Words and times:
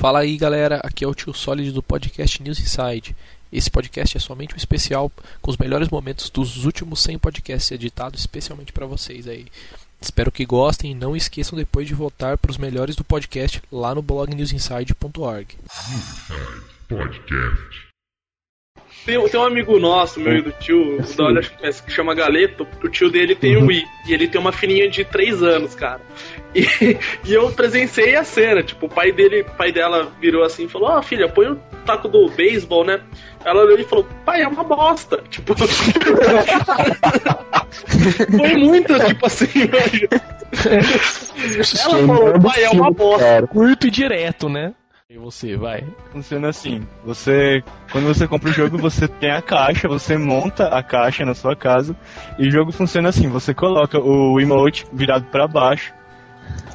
Fala 0.00 0.20
aí 0.20 0.38
galera, 0.38 0.80
aqui 0.82 1.04
é 1.04 1.06
o 1.06 1.14
tio 1.14 1.34
Solid 1.34 1.72
do 1.72 1.82
podcast 1.82 2.42
News 2.42 2.58
Inside. 2.58 3.14
Esse 3.52 3.70
podcast 3.70 4.16
é 4.16 4.18
somente 4.20 4.54
um 4.54 4.56
especial 4.56 5.12
com 5.42 5.50
os 5.50 5.58
melhores 5.58 5.90
momentos 5.90 6.30
dos 6.30 6.64
últimos 6.64 7.00
100 7.00 7.18
podcasts 7.18 7.70
editados 7.70 8.20
especialmente 8.20 8.72
para 8.72 8.86
vocês 8.86 9.28
aí. 9.28 9.44
Espero 10.00 10.32
que 10.32 10.46
gostem 10.46 10.92
e 10.92 10.94
não 10.94 11.14
esqueçam 11.14 11.54
depois 11.54 11.86
de 11.86 11.92
votar 11.92 12.38
para 12.38 12.50
os 12.50 12.56
melhores 12.56 12.96
do 12.96 13.04
podcast 13.04 13.62
lá 13.70 13.94
no 13.94 14.00
blog 14.00 14.34
newsinside.org. 14.34 15.58
Podcast. 16.88 17.89
Tem, 19.04 19.28
tem 19.28 19.40
um 19.40 19.44
amigo 19.44 19.78
nosso, 19.78 20.20
meu 20.20 20.36
e 20.36 20.42
do 20.42 20.52
tio, 20.52 20.98
o 20.98 21.16
da 21.16 21.24
hora, 21.24 21.40
acho 21.40 21.50
que 21.50 21.58
conhece, 21.58 21.82
que 21.82 21.90
chama 21.90 22.14
Galeto. 22.14 22.66
O 22.82 22.88
tio 22.88 23.10
dele 23.10 23.34
tem 23.34 23.56
um 23.56 23.66
Wii. 23.66 23.84
E 24.06 24.12
ele 24.12 24.28
tem 24.28 24.40
uma 24.40 24.52
filhinha 24.52 24.88
de 24.88 25.04
3 25.04 25.42
anos, 25.42 25.74
cara. 25.74 26.00
E, 26.54 26.66
e 27.24 27.32
eu 27.32 27.50
presenciei 27.52 28.14
a 28.16 28.24
cena. 28.24 28.62
Tipo, 28.62 28.86
o 28.86 28.88
pai 28.88 29.12
dele, 29.12 29.42
o 29.42 29.56
pai 29.56 29.72
dela 29.72 30.12
virou 30.20 30.44
assim 30.44 30.64
e 30.64 30.68
falou: 30.68 30.90
Ó, 30.90 31.02
filha, 31.02 31.28
põe 31.28 31.46
o 31.48 31.56
taco 31.86 32.08
do 32.08 32.28
beisebol, 32.28 32.84
né? 32.84 33.00
Ela 33.44 33.62
olhou 33.62 33.78
e 33.78 33.84
falou: 33.84 34.06
Pai, 34.24 34.42
é 34.42 34.48
uma 34.48 34.64
bosta. 34.64 35.22
Tipo. 35.30 35.54
Foi 38.36 38.56
muito, 38.56 38.98
tipo 39.06 39.26
assim. 39.26 39.46
Ela 41.84 42.06
falou: 42.06 42.40
Pai, 42.40 42.64
é 42.64 42.70
uma 42.70 42.90
bosta. 42.90 43.46
Curto 43.46 43.86
e 43.86 43.90
direto, 43.90 44.48
né? 44.48 44.74
E 45.12 45.18
você, 45.18 45.56
vai. 45.56 45.84
Funciona 46.12 46.50
assim: 46.50 46.86
você, 47.04 47.64
quando 47.90 48.06
você 48.06 48.28
compra 48.28 48.48
o 48.48 48.52
jogo, 48.52 48.78
você 48.78 49.08
tem 49.08 49.32
a 49.32 49.42
caixa, 49.42 49.88
você 49.88 50.16
monta 50.16 50.68
a 50.68 50.84
caixa 50.84 51.24
na 51.24 51.34
sua 51.34 51.56
casa 51.56 51.96
e 52.38 52.46
o 52.46 52.50
jogo 52.50 52.70
funciona 52.70 53.08
assim: 53.08 53.28
você 53.28 53.52
coloca 53.52 53.98
o 53.98 54.40
emote 54.40 54.86
virado 54.92 55.24
para 55.24 55.48
baixo, 55.48 55.92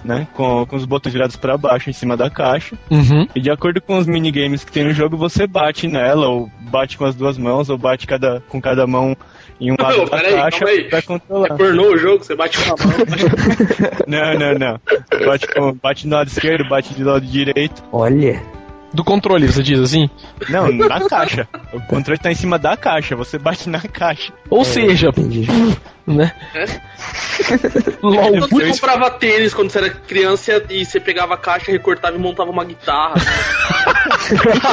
né, 0.03 0.28
com, 0.33 0.66
com 0.66 0.75
os 0.75 0.83
botões 0.83 1.13
virados 1.13 1.38
para 1.38 1.58
baixo 1.58 1.89
em 1.89 1.94
cima 1.94 2.17
da 2.17 2.30
caixa 2.30 2.78
Uhum. 2.91 3.25
e 3.33 3.39
de 3.39 3.50
acordo 3.50 3.81
com 3.81 3.97
os 3.97 4.06
minigames 4.06 4.66
que 4.66 4.72
tem 4.72 4.83
no 4.83 4.91
jogo, 4.91 5.16
você 5.16 5.47
bate 5.47 5.88
nela 5.88 6.28
ou 6.28 6.52
bate 6.59 6.97
com 6.97 7.06
as 7.06 7.16
duas 7.16 7.38
mãos 7.38 7.69
ou 7.69 7.78
bate 7.78 8.06
cada, 8.06 8.41
com 8.50 8.59
cada 8.59 8.86
mão 8.86 9.16
em 9.59 9.72
um 9.72 9.75
lado 9.80 9.98
Não, 9.98 10.06
da 10.06 10.17
peraí, 10.17 10.34
caixa 10.36 10.66
aí. 10.66 10.84
pra 10.86 11.02
controlar. 11.02 11.48
É 11.48 11.58
pornô 11.58 11.94
o 11.94 11.98
jogo, 11.98 12.23
você 12.23 12.36
bate 12.36 12.58
com 12.58 12.73
a 12.73 12.75
mão. 12.86 12.95
Não, 14.08 14.39
não, 14.39 14.59
não. 14.59 14.80
Bate, 15.25 15.47
com, 15.47 15.73
bate 15.73 16.08
do 16.08 16.14
lado 16.16 16.28
esquerdo, 16.28 16.67
bate 16.67 16.94
do 16.94 17.06
lado 17.09 17.25
direito. 17.25 17.84
Olha. 17.92 18.42
Do 18.95 19.03
controle, 19.03 19.45
você 19.45 19.61
diz 19.61 19.77
assim? 19.77 20.09
Não, 20.47 20.71
na 20.71 21.05
caixa. 21.09 21.45
O 21.73 21.81
controle 21.81 22.17
tá 22.17 22.31
em 22.31 22.35
cima 22.35 22.57
da 22.57 22.77
caixa, 22.77 23.13
você 23.13 23.38
bate 23.38 23.69
na 23.69 23.81
caixa. 23.81 24.31
Ou 24.49 24.63
seja, 24.63 25.09
Entendi. 25.09 25.45
né? 26.07 26.31
É? 26.53 26.65
LOL, 28.01 28.47
você 28.47 28.71
comprava 28.71 29.11
tênis 29.11 29.53
quando 29.53 29.69
você 29.69 29.79
era 29.79 29.89
criança 29.89 30.63
e 30.69 30.85
você 30.85 31.01
pegava 31.01 31.33
a 31.33 31.38
caixa, 31.38 31.73
recortava 31.73 32.16
e 32.16 32.19
montava 32.19 32.49
uma 32.49 32.63
guitarra. 32.63 33.16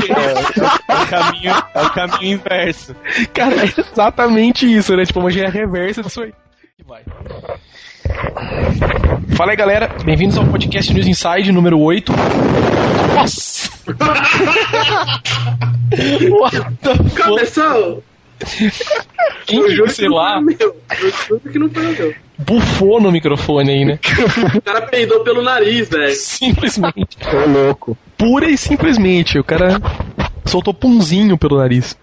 É, 0.08 0.92
é 0.92 1.02
o 1.02 1.06
caminho, 1.08 1.64
é 1.74 1.82
o 1.82 1.90
caminho 1.90 2.34
inverso. 2.34 2.94
Cara, 3.34 3.56
é 3.56 3.64
exatamente 3.64 4.72
isso, 4.72 4.96
né? 4.96 5.04
Tipo, 5.04 5.18
uma 5.18 5.30
engenharia 5.30 5.62
reversa 5.62 6.00
disso 6.00 6.22
aí. 6.22 6.32
E 6.78 6.84
vai. 6.84 7.02
Fala 9.36 9.52
aí, 9.52 9.56
galera. 9.56 9.88
Bem-vindos 10.04 10.36
ao 10.36 10.44
podcast 10.46 10.92
News 10.92 11.06
Inside 11.06 11.52
número 11.52 11.78
8. 11.78 12.12
Nossa! 13.14 13.70
What 16.30 16.56
the 16.80 16.94
fuck? 16.96 17.14
Cabeção! 17.14 18.02
Quem 19.46 19.60
Eu 19.60 19.70
juro 19.70 19.90
sei 19.90 20.08
que 20.08 20.14
lá, 20.14 20.32
foi 20.34 20.42
o 20.42 20.44
meu. 20.44 20.76
Eu 20.90 21.10
juro 21.28 21.40
que 21.52 21.58
não 21.60 21.70
foi 21.70 21.82
meu. 21.92 22.14
bufou 22.38 23.00
no 23.00 23.12
microfone 23.12 23.70
aí, 23.70 23.84
né? 23.84 24.00
O 24.56 24.60
cara 24.62 24.82
peidou 24.82 25.20
pelo 25.20 25.42
nariz, 25.42 25.88
velho. 25.88 26.12
Simplesmente. 26.12 27.16
Ô, 27.32 27.48
louco. 27.48 27.96
Pura 28.18 28.50
e 28.50 28.58
simplesmente. 28.58 29.38
O 29.38 29.44
cara 29.44 29.80
soltou 30.44 30.74
punzinho 30.74 31.38
pelo 31.38 31.58
nariz. 31.58 31.96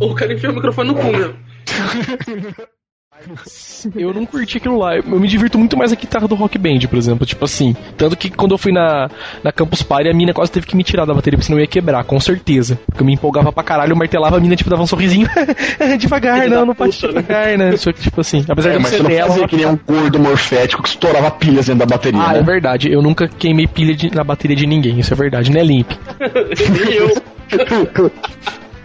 O 0.00 0.14
cara 0.14 0.32
enfiou 0.32 0.52
o 0.52 0.56
microfone 0.56 0.88
no 0.88 0.94
cu, 0.96 1.12
meu. 1.12 1.34
Eu 3.96 4.12
não 4.12 4.26
curti 4.26 4.58
aquilo 4.58 4.76
lá. 4.78 4.96
Eu 4.96 5.02
me 5.18 5.26
divirto 5.26 5.58
muito 5.58 5.76
mais 5.76 5.90
a 5.92 5.96
guitarra 5.96 6.28
do 6.28 6.34
Rock 6.34 6.58
Band, 6.58 6.80
por 6.88 6.98
exemplo. 6.98 7.24
Tipo 7.24 7.44
assim. 7.46 7.74
Tanto 7.96 8.14
que 8.16 8.28
quando 8.30 8.52
eu 8.52 8.58
fui 8.58 8.72
na, 8.72 9.08
na 9.42 9.50
Campus 9.52 9.82
Party, 9.82 10.08
a 10.10 10.14
mina 10.14 10.34
quase 10.34 10.52
teve 10.52 10.66
que 10.66 10.76
me 10.76 10.84
tirar 10.84 11.06
da 11.06 11.14
bateria, 11.14 11.38
porque 11.38 11.46
senão 11.46 11.58
eu 11.58 11.62
ia 11.62 11.66
quebrar, 11.66 12.04
com 12.04 12.20
certeza. 12.20 12.78
Porque 12.86 13.02
eu 13.02 13.06
me 13.06 13.14
empolgava 13.14 13.50
pra 13.52 13.62
caralho, 13.62 13.92
eu 13.92 13.96
martelava, 13.96 14.36
a 14.36 14.40
mina 14.40 14.54
tipo 14.56 14.68
dava 14.68 14.82
um 14.82 14.86
sorrisinho. 14.86 15.26
devagar, 15.98 16.46
não, 16.48 16.66
não 16.66 16.74
pode 16.74 16.92
né? 17.02 17.08
devagar, 17.08 17.56
né? 17.58 17.76
Só 17.76 17.90
que, 17.92 18.00
tipo 18.02 18.20
assim, 18.20 18.44
apesar 18.48 18.70
É, 18.70 18.76
de 18.76 18.78
mas 18.82 18.90
ser 18.90 18.96
você 18.98 19.02
não 19.02 19.10
dela. 19.10 19.28
fazia 19.30 19.48
que 19.48 19.56
nem 19.56 19.66
um 19.66 19.78
gordo 19.86 20.18
morfético 20.18 20.82
que 20.82 20.88
estourava 20.90 21.30
pilhas 21.30 21.66
dentro 21.66 21.86
da 21.86 21.86
bateria, 21.86 22.20
Ah, 22.20 22.32
né? 22.34 22.38
é 22.40 22.42
verdade. 22.42 22.90
Eu 22.92 23.00
nunca 23.00 23.28
queimei 23.28 23.66
pilha 23.66 23.94
de- 23.94 24.14
na 24.14 24.22
bateria 24.24 24.56
de 24.56 24.66
ninguém. 24.66 24.98
Isso 24.98 25.12
é 25.12 25.16
verdade, 25.16 25.50
né, 25.50 25.62
Limp? 25.62 25.90
E 26.90 26.96
eu. 26.96 28.10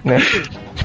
Né? 0.03 0.17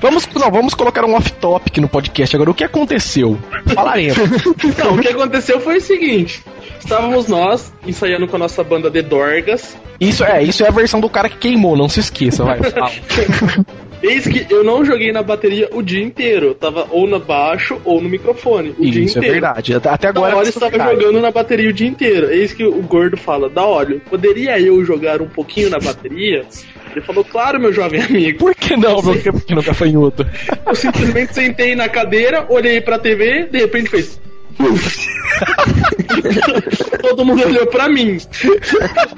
Vamos, 0.01 0.27
não, 0.35 0.51
vamos 0.51 0.75
colocar 0.75 1.05
um 1.05 1.15
off-topic 1.15 1.79
no 1.79 1.89
podcast 1.89 2.35
agora. 2.37 2.51
O 2.51 2.55
que 2.55 2.65
aconteceu? 2.65 3.39
Falaremos. 3.75 4.17
Não, 4.79 4.95
o 4.95 4.99
que 5.01 5.09
aconteceu 5.09 5.61
foi 5.61 5.77
o 5.79 5.81
seguinte. 5.81 6.43
Estávamos 6.79 7.27
nós 7.29 7.73
ensaiando 7.87 8.27
com 8.27 8.37
a 8.37 8.39
nossa 8.39 8.65
banda 8.65 8.91
The 8.91 9.03
Dorgas. 9.03 9.77
Isso 10.01 10.25
é, 10.25 10.43
isso 10.43 10.65
é 10.65 10.69
a 10.69 10.71
versão 10.71 11.01
do 11.01 11.11
cara 11.11 11.29
que 11.29 11.37
queimou, 11.37 11.77
não 11.77 11.89
se 11.89 12.01
esqueça, 12.01 12.45
vai. 12.45 12.59
Eis 14.03 14.27
que 14.27 14.47
eu 14.49 14.65
não 14.65 14.83
joguei 14.83 15.13
na 15.13 15.23
bateria 15.23 15.69
o 15.73 15.83
dia 15.83 16.03
inteiro. 16.03 16.47
Eu 16.47 16.55
tava 16.55 16.87
ou 16.91 17.07
no 17.07 17.21
baixo 17.21 17.79
ou 17.85 18.01
no 18.01 18.09
microfone. 18.09 18.75
O 18.79 18.91
dia 18.91 19.05
Isso 19.05 19.19
é 19.19 19.21
inteiro. 19.21 19.33
verdade. 19.41 19.75
Até 19.75 19.89
até 19.91 20.13
Da 20.13 20.21
agora. 20.21 20.37
hora 20.37 20.49
estava 20.49 20.79
jogando 20.95 21.21
na 21.21 21.31
bateria 21.31 21.69
o 21.69 21.73
dia 21.73 21.87
inteiro. 21.87 22.31
Eis 22.31 22.55
que 22.55 22.65
o 22.65 22.81
gordo 22.83 23.19
fala: 23.19 23.51
Da 23.51 23.67
olha, 23.67 24.01
poderia 24.09 24.59
eu 24.59 24.83
jogar 24.87 25.21
um 25.21 25.29
pouquinho 25.29 25.69
na 25.69 25.79
bateria? 25.79 26.47
Ele 26.93 27.05
falou: 27.05 27.25
Claro, 27.25 27.61
meu 27.61 27.73
jovem 27.73 28.03
amigo. 28.03 28.39
Por 28.39 28.55
que 28.55 28.77
não, 28.77 29.03
meu 29.03 29.33
pequeno 29.33 29.63
gafanhoto? 29.63 30.27
Eu 30.67 30.75
simplesmente 30.75 31.35
sentei 31.35 31.75
na 31.75 31.89
cadeira, 31.89 32.47
olhei 32.49 32.81
pra 32.81 32.99
TV, 32.99 33.49
de 33.51 33.59
repente 33.59 33.91
fez. 33.91 34.21
Todo 37.01 37.25
mundo 37.25 37.45
olhou 37.45 37.67
pra 37.67 37.89
mim. 37.89 38.19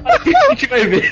A 0.05 0.49
gente 0.51 0.67
vai 0.67 0.85
ver 0.85 1.11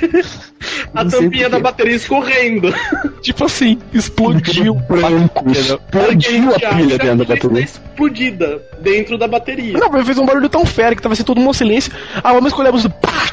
a 0.93 1.05
tampinha 1.05 1.49
da 1.49 1.59
bateria 1.59 1.95
escorrendo. 1.95 2.73
Tipo 3.21 3.45
assim, 3.45 3.77
explodiu. 3.93 4.75
branco, 4.75 5.45
explodiu 5.49 6.55
a 6.55 6.75
pilha 6.75 6.97
dentro 6.97 7.17
da 7.17 7.25
bateria. 7.35 7.63
explodida 7.63 8.61
dentro 8.79 9.17
da 9.17 9.27
bateria. 9.27 9.77
Não, 9.77 9.89
mas 9.89 10.05
fez 10.05 10.17
um 10.17 10.25
barulho 10.25 10.49
tão 10.49 10.65
fera 10.65 10.95
que 10.95 11.01
tava 11.01 11.13
assim 11.13 11.23
todo 11.23 11.37
mundo 11.37 11.47
no 11.47 11.53
silêncio. 11.53 11.91
Ah, 12.23 12.33
vamos 12.33 12.47
escolher 12.47 12.69
a 12.69 12.71
música. 12.71 12.93
Pac! 13.01 13.30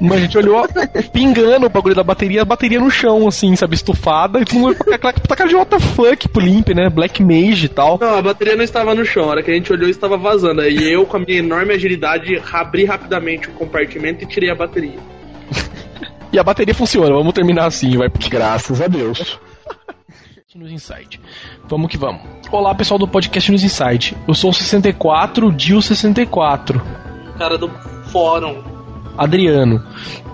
Mas 0.00 0.18
a 0.18 0.20
gente 0.22 0.38
olhou 0.38 0.64
pingando 1.12 1.66
o 1.66 1.68
bagulho 1.68 1.94
da 1.94 2.04
bateria, 2.04 2.42
a 2.42 2.44
bateria 2.44 2.78
no 2.78 2.90
chão, 2.90 3.26
assim, 3.26 3.54
sabe, 3.56 3.74
estufada. 3.74 4.40
E 4.40 4.44
todo 4.44 4.58
mundo 4.58 4.76
com 4.76 4.92
aquela 4.92 5.12
cara 5.12 5.48
de 5.48 5.56
what 5.56 5.70
the 5.70 5.80
fuck 5.80 6.28
pro 6.28 6.40
Limp, 6.40 6.68
né? 6.68 6.88
Black 6.88 7.22
Mage 7.22 7.66
e 7.66 7.68
tal. 7.68 7.98
Não, 8.00 8.16
a 8.16 8.22
bateria 8.22 8.56
não 8.56 8.64
estava 8.64 8.94
no 8.94 9.04
chão. 9.04 9.24
A 9.24 9.28
hora 9.28 9.42
que 9.42 9.50
a 9.50 9.54
gente 9.54 9.72
olhou, 9.72 9.88
estava 9.88 10.16
vazando. 10.16 10.60
Aí 10.60 10.92
eu, 10.92 11.04
com 11.04 11.16
a 11.16 11.20
minha 11.20 11.38
enorme 11.38 11.74
agilidade, 11.74 12.40
abri 12.52 12.84
rapidamente 12.84 13.48
o 13.48 13.52
compartimento 13.52 14.24
e 14.24 14.26
tirei 14.26 14.50
a 14.50 14.54
bateria. 14.54 14.98
E 16.30 16.38
a 16.38 16.44
bateria 16.44 16.74
funciona, 16.74 17.08
vamos 17.08 17.32
terminar 17.32 17.64
assim, 17.64 17.96
vai. 17.96 18.10
Graças 18.28 18.82
a 18.82 18.86
Deus. 18.86 19.40
News 20.54 20.72
Insight. 20.72 21.20
Vamos 21.68 21.90
que 21.90 21.96
vamos. 21.96 22.20
Olá, 22.50 22.74
pessoal 22.74 22.98
do 22.98 23.06
podcast 23.06 23.50
News 23.50 23.62
Insight. 23.62 24.16
Eu 24.26 24.34
sou 24.34 24.50
o 24.50 24.52
64, 24.52 25.52
Dio 25.52 25.80
64. 25.80 26.82
Cara 27.38 27.56
do 27.56 27.70
fórum. 28.10 28.77
Adriano. 29.18 29.82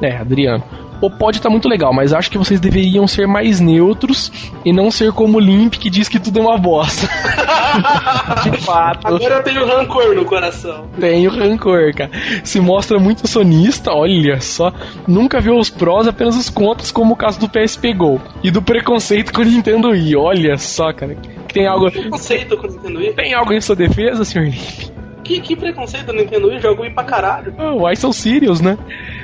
É, 0.00 0.16
Adriano. 0.16 0.62
O 1.00 1.10
pod 1.10 1.38
tá 1.40 1.50
muito 1.50 1.68
legal, 1.68 1.92
mas 1.92 2.14
acho 2.14 2.30
que 2.30 2.38
vocês 2.38 2.58
deveriam 2.60 3.06
ser 3.06 3.26
mais 3.26 3.60
neutros 3.60 4.32
e 4.64 4.72
não 4.72 4.90
ser 4.90 5.12
como 5.12 5.36
o 5.36 5.40
Limp 5.40 5.74
que 5.74 5.90
diz 5.90 6.08
que 6.08 6.18
tudo 6.18 6.38
é 6.38 6.42
uma 6.42 6.56
bosta. 6.56 7.06
De 8.48 8.56
fato, 8.58 9.06
Agora 9.06 9.34
eu 9.34 9.42
tenho 9.42 9.66
rancor 9.66 10.14
no 10.14 10.24
coração. 10.24 10.88
tenho 10.98 11.30
rancor, 11.30 11.92
cara. 11.94 12.10
Se 12.42 12.60
mostra 12.60 12.98
muito 12.98 13.26
sonista, 13.26 13.92
olha 13.92 14.40
só. 14.40 14.72
Nunca 15.06 15.40
viu 15.40 15.58
os 15.58 15.68
prós, 15.68 16.06
apenas 16.06 16.36
os 16.36 16.48
contras, 16.48 16.90
como 16.90 17.12
o 17.14 17.16
caso 17.16 17.38
do 17.40 17.48
PSP 17.50 17.92
Go. 17.92 18.20
E 18.42 18.50
do 18.50 18.62
preconceito 18.62 19.32
com 19.32 19.42
o 19.42 19.44
Nintendo 19.44 19.90
Wii, 19.90 20.16
olha 20.16 20.56
só, 20.56 20.92
cara. 20.92 21.16
Tem 21.52 21.66
algo, 21.66 21.90
Preconceito 21.90 22.56
com 22.56 22.66
o 22.66 22.70
Nintendo 22.70 22.98
Wii? 23.00 23.12
tem 23.14 23.34
algo 23.34 23.52
em 23.52 23.60
sua 23.60 23.76
defesa, 23.76 24.24
senhor 24.24 24.46
Limp? 24.46 24.93
Que, 25.24 25.40
que 25.40 25.56
preconceito 25.56 26.06
do 26.06 26.12
Nintendo 26.12 26.48
Wii? 26.48 26.60
Jogo 26.60 26.82
Wii 26.82 26.90
pra 26.92 27.04
caralho, 27.04 27.54
Oh, 27.58 27.86
why 27.86 27.96
so 27.96 28.12
serious, 28.12 28.60
né? 28.60 28.76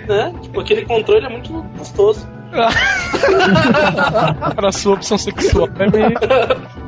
né? 0.09 0.33
Tipo, 0.43 0.61
aquele 0.61 0.85
controle 0.85 1.27
é 1.27 1.29
muito 1.29 1.53
gostoso. 1.77 2.27
Para 4.57 4.69
a 4.69 4.73
sua 4.73 4.95
opção 4.95 5.17
sexual 5.17 5.69
é 5.79 5.91
meio... 5.91 6.11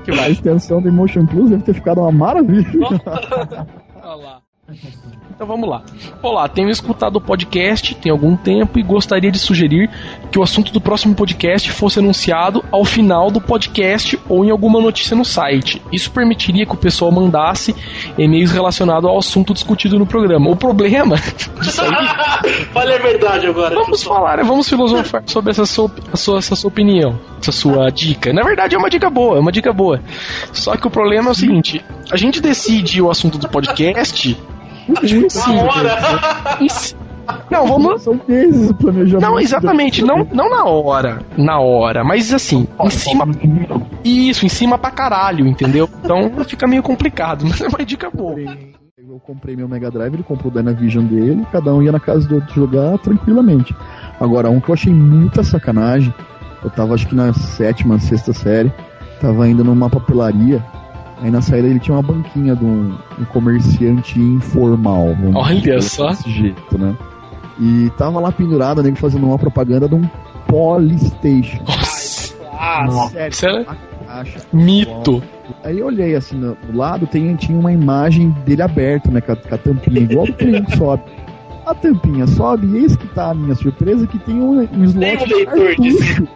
Que 0.04 0.10
A 0.10 0.28
extensão 0.28 0.82
do 0.82 0.88
Emotion 0.88 1.24
Plus 1.26 1.50
deve 1.50 1.62
ter 1.62 1.74
ficado 1.74 2.00
uma 2.00 2.10
maravilha. 2.10 2.66
Olha 4.02 4.14
lá. 4.16 4.41
Então 5.34 5.46
vamos 5.46 5.68
lá. 5.68 5.82
Olá, 6.22 6.48
tenho 6.48 6.70
escutado 6.70 7.16
o 7.16 7.20
podcast 7.20 7.94
tem 7.96 8.12
algum 8.12 8.36
tempo 8.36 8.78
e 8.78 8.82
gostaria 8.82 9.30
de 9.30 9.38
sugerir 9.38 9.90
que 10.30 10.38
o 10.38 10.42
assunto 10.42 10.72
do 10.72 10.80
próximo 10.80 11.14
podcast 11.14 11.70
fosse 11.72 11.98
anunciado 11.98 12.64
ao 12.70 12.84
final 12.84 13.30
do 13.30 13.40
podcast 13.40 14.18
ou 14.28 14.44
em 14.44 14.50
alguma 14.50 14.80
notícia 14.80 15.16
no 15.16 15.24
site. 15.24 15.82
Isso 15.90 16.10
permitiria 16.10 16.66
que 16.66 16.74
o 16.74 16.76
pessoal 16.76 17.10
mandasse 17.10 17.74
e-mails 18.16 18.52
relacionados 18.52 19.08
ao 19.08 19.18
assunto 19.18 19.52
discutido 19.52 19.98
no 19.98 20.06
programa. 20.06 20.50
O 20.50 20.56
problema 20.56 21.16
Fale 22.72 22.94
a 22.94 22.98
verdade 22.98 23.46
agora. 23.46 23.74
Vamos 23.74 24.02
falar, 24.02 24.38
né? 24.38 24.44
vamos 24.44 24.68
filosofar 24.68 25.22
sobre 25.26 25.50
essa 25.50 25.66
sua, 25.66 25.90
sua, 26.14 26.38
essa 26.38 26.54
sua 26.54 26.68
opinião, 26.68 27.18
essa 27.40 27.52
sua 27.52 27.90
dica. 27.90 28.32
Na 28.32 28.42
verdade, 28.42 28.74
é 28.74 28.78
uma 28.78 28.90
dica 28.90 29.10
boa, 29.10 29.36
é 29.36 29.40
uma 29.40 29.52
dica 29.52 29.72
boa. 29.72 30.00
Só 30.52 30.76
que 30.76 30.86
o 30.86 30.90
problema 30.90 31.28
é 31.28 31.32
o 31.32 31.34
seguinte: 31.34 31.84
a 32.10 32.16
gente 32.16 32.40
decide 32.40 33.00
o 33.02 33.10
assunto 33.10 33.38
do 33.38 33.48
podcast. 33.48 34.36
Sim, 35.28 35.58
hora. 35.58 35.98
Não, 37.50 37.66
vamos. 37.66 38.02
São 38.02 38.20
meses 38.26 38.70
o 38.70 38.74
planejamento. 38.74 39.20
Não, 39.20 39.38
exatamente, 39.38 40.02
não, 40.02 40.26
não 40.32 40.50
na 40.50 40.64
hora. 40.64 41.20
Na 41.36 41.60
hora, 41.60 42.02
mas 42.02 42.32
assim, 42.32 42.66
em 42.82 42.90
cima. 42.90 43.26
Isso, 44.04 44.46
em 44.46 44.48
cima 44.48 44.78
pra 44.78 44.90
caralho, 44.90 45.46
entendeu? 45.46 45.88
Então 46.02 46.44
fica 46.44 46.66
meio 46.66 46.82
complicado, 46.82 47.44
mas 47.48 47.60
é 47.60 47.68
uma 47.68 47.84
dica 47.84 48.10
boa. 48.10 48.36
Eu 48.96 49.20
comprei 49.20 49.54
meu 49.54 49.68
Mega 49.68 49.90
Drive, 49.90 50.14
ele 50.14 50.22
comprou 50.22 50.50
o 50.50 50.54
Dynavision 50.54 51.04
dele, 51.04 51.46
cada 51.52 51.74
um 51.74 51.82
ia 51.82 51.92
na 51.92 52.00
casa 52.00 52.26
do 52.26 52.36
outro 52.36 52.54
jogar 52.54 52.96
tranquilamente. 52.98 53.74
Agora, 54.18 54.48
um 54.48 54.58
que 54.58 54.70
eu 54.70 54.74
achei 54.74 54.92
muita 54.92 55.42
sacanagem, 55.42 56.14
eu 56.64 56.70
tava 56.70 56.94
acho 56.94 57.06
que 57.06 57.14
na 57.14 57.32
sétima, 57.32 57.98
sexta 57.98 58.32
série, 58.32 58.72
tava 59.20 59.46
indo 59.48 59.62
numa 59.62 59.90
papelaria, 59.90 60.64
aí 61.22 61.30
na 61.30 61.40
saída 61.40 61.68
ele 61.68 61.78
tinha 61.78 61.96
uma 61.96 62.02
banquinha 62.02 62.54
de 62.54 62.64
um, 62.64 62.94
um 63.18 63.24
comerciante 63.26 64.18
informal. 64.20 65.14
vamos 65.20 65.36
Olha 65.36 65.54
dizer 65.60 65.82
só. 65.82 66.08
Desse 66.10 66.30
jeito, 66.30 66.78
né? 66.78 66.96
E 67.60 67.90
tava 67.96 68.18
lá 68.20 68.32
pendurado, 68.32 68.82
nego 68.82 68.96
fazendo 68.96 69.26
uma 69.26 69.38
propaganda 69.38 69.88
de 69.88 69.94
um 69.94 70.02
Polystation. 70.48 71.62
Nossa, 71.66 72.34
Ah, 72.58 72.86
Sério, 73.10 73.32
isso 73.32 73.46
é 73.46 73.60
a 73.60 73.76
caixa. 74.06 74.40
mito. 74.52 75.22
Aí 75.64 75.78
eu 75.78 75.86
olhei 75.86 76.14
assim 76.14 76.36
no, 76.36 76.54
do 76.54 76.76
lado, 76.76 77.06
tem, 77.06 77.34
tinha 77.36 77.58
uma 77.58 77.72
imagem 77.72 78.30
dele 78.44 78.62
aberto, 78.62 79.10
né? 79.10 79.20
Com 79.20 79.32
a, 79.32 79.36
com 79.36 79.54
a 79.54 79.58
tampinha, 79.58 80.00
igual 80.00 80.26
1 80.26 80.32
que 80.64 80.76
sobe. 80.76 81.02
A 81.66 81.74
tampinha 81.74 82.26
sobe, 82.26 82.66
e 82.66 82.76
eis 82.78 82.96
que 82.96 83.06
tá 83.08 83.30
a 83.30 83.34
minha 83.34 83.54
surpresa 83.54 84.06
que 84.06 84.18
tem 84.18 84.34
um, 84.40 84.60
um 84.60 84.84
slot 84.84 85.00
Tem 85.00 85.16
um 85.16 85.26
de 85.26 85.34
leitor 85.34 85.56
de 85.76 85.96
cartucho. 85.96 86.28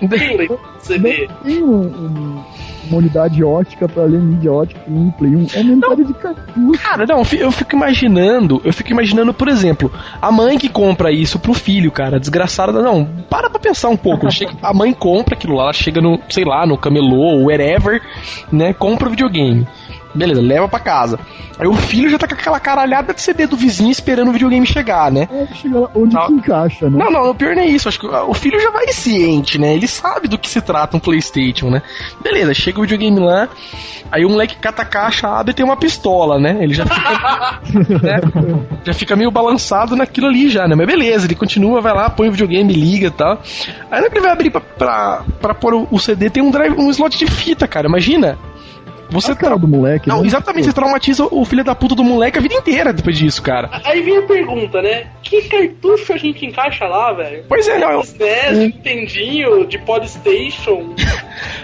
não 0.00 0.08
tem 0.08 0.36
leitor 0.36 0.58
de 0.78 0.86
CD. 0.86 1.28
Tem 1.44 1.62
um, 1.62 1.80
um- 1.82 2.42
uma 2.88 2.98
unidade 2.98 3.42
ótica 3.44 3.88
pra 3.88 4.04
ler 4.04 4.20
mídia 4.20 4.52
ótica 4.52 4.80
no 4.88 5.12
Play 5.12 5.34
1. 5.36 5.46
É 5.54 5.60
uma 5.60 5.72
unidade 5.72 6.04
de 6.04 6.14
cartucho. 6.14 6.82
Cara, 6.82 7.06
não, 7.06 7.22
eu 7.38 7.52
fico 7.52 7.74
imaginando, 7.76 8.60
eu 8.64 8.72
fico 8.72 8.90
imaginando, 8.90 9.32
por 9.34 9.48
exemplo, 9.48 9.92
a 10.20 10.30
mãe 10.32 10.58
que 10.58 10.68
compra 10.68 11.12
isso 11.12 11.38
pro 11.38 11.52
filho, 11.54 11.90
cara, 11.92 12.18
desgraçada, 12.18 12.82
não, 12.82 13.04
para 13.28 13.50
pra 13.50 13.60
pensar 13.60 13.88
um 13.88 13.96
pouco, 13.96 14.28
chega- 14.32 14.52
a 14.62 14.72
mãe 14.72 14.92
compra 14.92 15.34
aquilo 15.34 15.54
lá, 15.56 15.64
ela 15.64 15.72
chega 15.72 16.00
no, 16.00 16.18
sei 16.28 16.44
lá, 16.44 16.66
no 16.66 16.76
camelô, 16.78 17.16
ou 17.16 17.44
wherever, 17.46 18.00
né, 18.50 18.72
compra 18.72 19.08
o 19.08 19.10
videogame. 19.10 19.66
Beleza, 20.14 20.40
leva 20.40 20.68
pra 20.68 20.80
casa. 20.80 21.18
Aí 21.58 21.66
o 21.68 21.74
filho 21.74 22.10
já 22.10 22.18
tá 22.18 22.26
com 22.26 22.34
aquela 22.34 22.58
caralhada 22.58 23.12
de 23.14 23.20
CD 23.20 23.46
do 23.46 23.56
vizinho 23.56 23.90
esperando 23.90 24.28
o 24.28 24.32
videogame 24.32 24.66
chegar, 24.66 25.10
né? 25.12 25.28
É, 25.30 25.46
chega 25.54 25.78
lá 25.80 25.90
onde 25.94 26.14
Não. 26.14 26.26
que 26.26 26.32
encaixa, 26.32 26.90
né? 26.90 26.98
Não, 27.04 27.10
não, 27.10 27.30
o 27.30 27.34
pior 27.34 27.54
não 27.54 27.62
é 27.62 27.66
isso. 27.66 27.88
Acho 27.88 28.00
que 28.00 28.06
o 28.06 28.34
filho 28.34 28.58
já 28.60 28.70
vai 28.70 28.88
ciente, 28.88 29.58
né? 29.58 29.74
Ele 29.74 29.86
sabe 29.86 30.26
do 30.26 30.38
que 30.38 30.48
se 30.48 30.60
trata 30.60 30.96
um 30.96 31.00
PlayStation, 31.00 31.70
né? 31.70 31.82
Beleza, 32.22 32.52
chega 32.54 32.78
o 32.78 32.82
videogame 32.82 33.20
lá, 33.20 33.48
aí 34.10 34.24
o 34.24 34.30
moleque 34.30 34.56
cata 34.56 34.82
a 34.82 34.84
caixa, 34.84 35.28
abre 35.28 35.52
e 35.52 35.54
tem 35.54 35.64
uma 35.64 35.76
pistola, 35.76 36.38
né? 36.38 36.58
Ele 36.60 36.74
já 36.74 36.84
fica, 36.86 37.60
né? 38.02 38.20
já 38.84 38.92
fica 38.94 39.14
meio 39.14 39.30
balançado 39.30 39.94
naquilo 39.94 40.26
ali 40.26 40.48
já, 40.48 40.66
né? 40.66 40.74
Mas 40.74 40.86
beleza, 40.86 41.26
ele 41.26 41.34
continua, 41.34 41.80
vai 41.80 41.94
lá, 41.94 42.08
põe 42.10 42.28
o 42.28 42.32
videogame, 42.32 42.72
liga 42.72 43.06
e 43.08 43.10
tal. 43.10 43.40
Aí 43.90 43.98
na 43.98 43.98
hora 43.98 44.10
que 44.10 44.16
ele 44.16 44.22
vai 44.24 44.32
abrir 44.32 44.50
pra, 44.50 44.60
pra, 44.60 45.22
pra 45.40 45.54
pôr 45.54 45.74
o- 45.74 45.88
o 45.90 45.98
CD, 45.98 46.30
tem 46.30 46.42
um, 46.42 46.50
drive, 46.50 46.74
um 46.78 46.90
slot 46.90 47.16
de 47.18 47.26
fita, 47.26 47.68
cara. 47.68 47.86
Imagina. 47.86 48.38
Você 49.10 49.32
a 49.32 49.36
cara 49.36 49.56
do 49.58 49.66
moleque, 49.68 50.08
Não, 50.08 50.20
né? 50.20 50.26
exatamente, 50.26 50.66
você 50.66 50.72
traumatiza 50.72 51.26
o 51.30 51.44
filho 51.44 51.64
da 51.64 51.74
puta 51.74 51.94
do 51.94 52.04
moleque 52.04 52.38
a 52.38 52.40
vida 52.40 52.54
inteira 52.54 52.92
depois 52.92 53.18
disso, 53.18 53.42
cara. 53.42 53.68
Aí 53.84 54.00
vem 54.02 54.18
a 54.18 54.22
pergunta, 54.22 54.80
né? 54.80 55.06
Que 55.22 55.42
cartucho 55.48 56.12
a 56.12 56.16
gente 56.16 56.46
encaixa 56.46 56.86
lá, 56.86 57.12
velho? 57.12 57.44
Pois 57.48 57.66
é, 57.68 57.78
não, 57.78 57.90
eu, 57.90 58.00
SNES, 58.00 58.50
de 58.50 58.56
Nintendinho, 58.58 59.66
de 59.66 59.78
Polystation. 59.78 60.94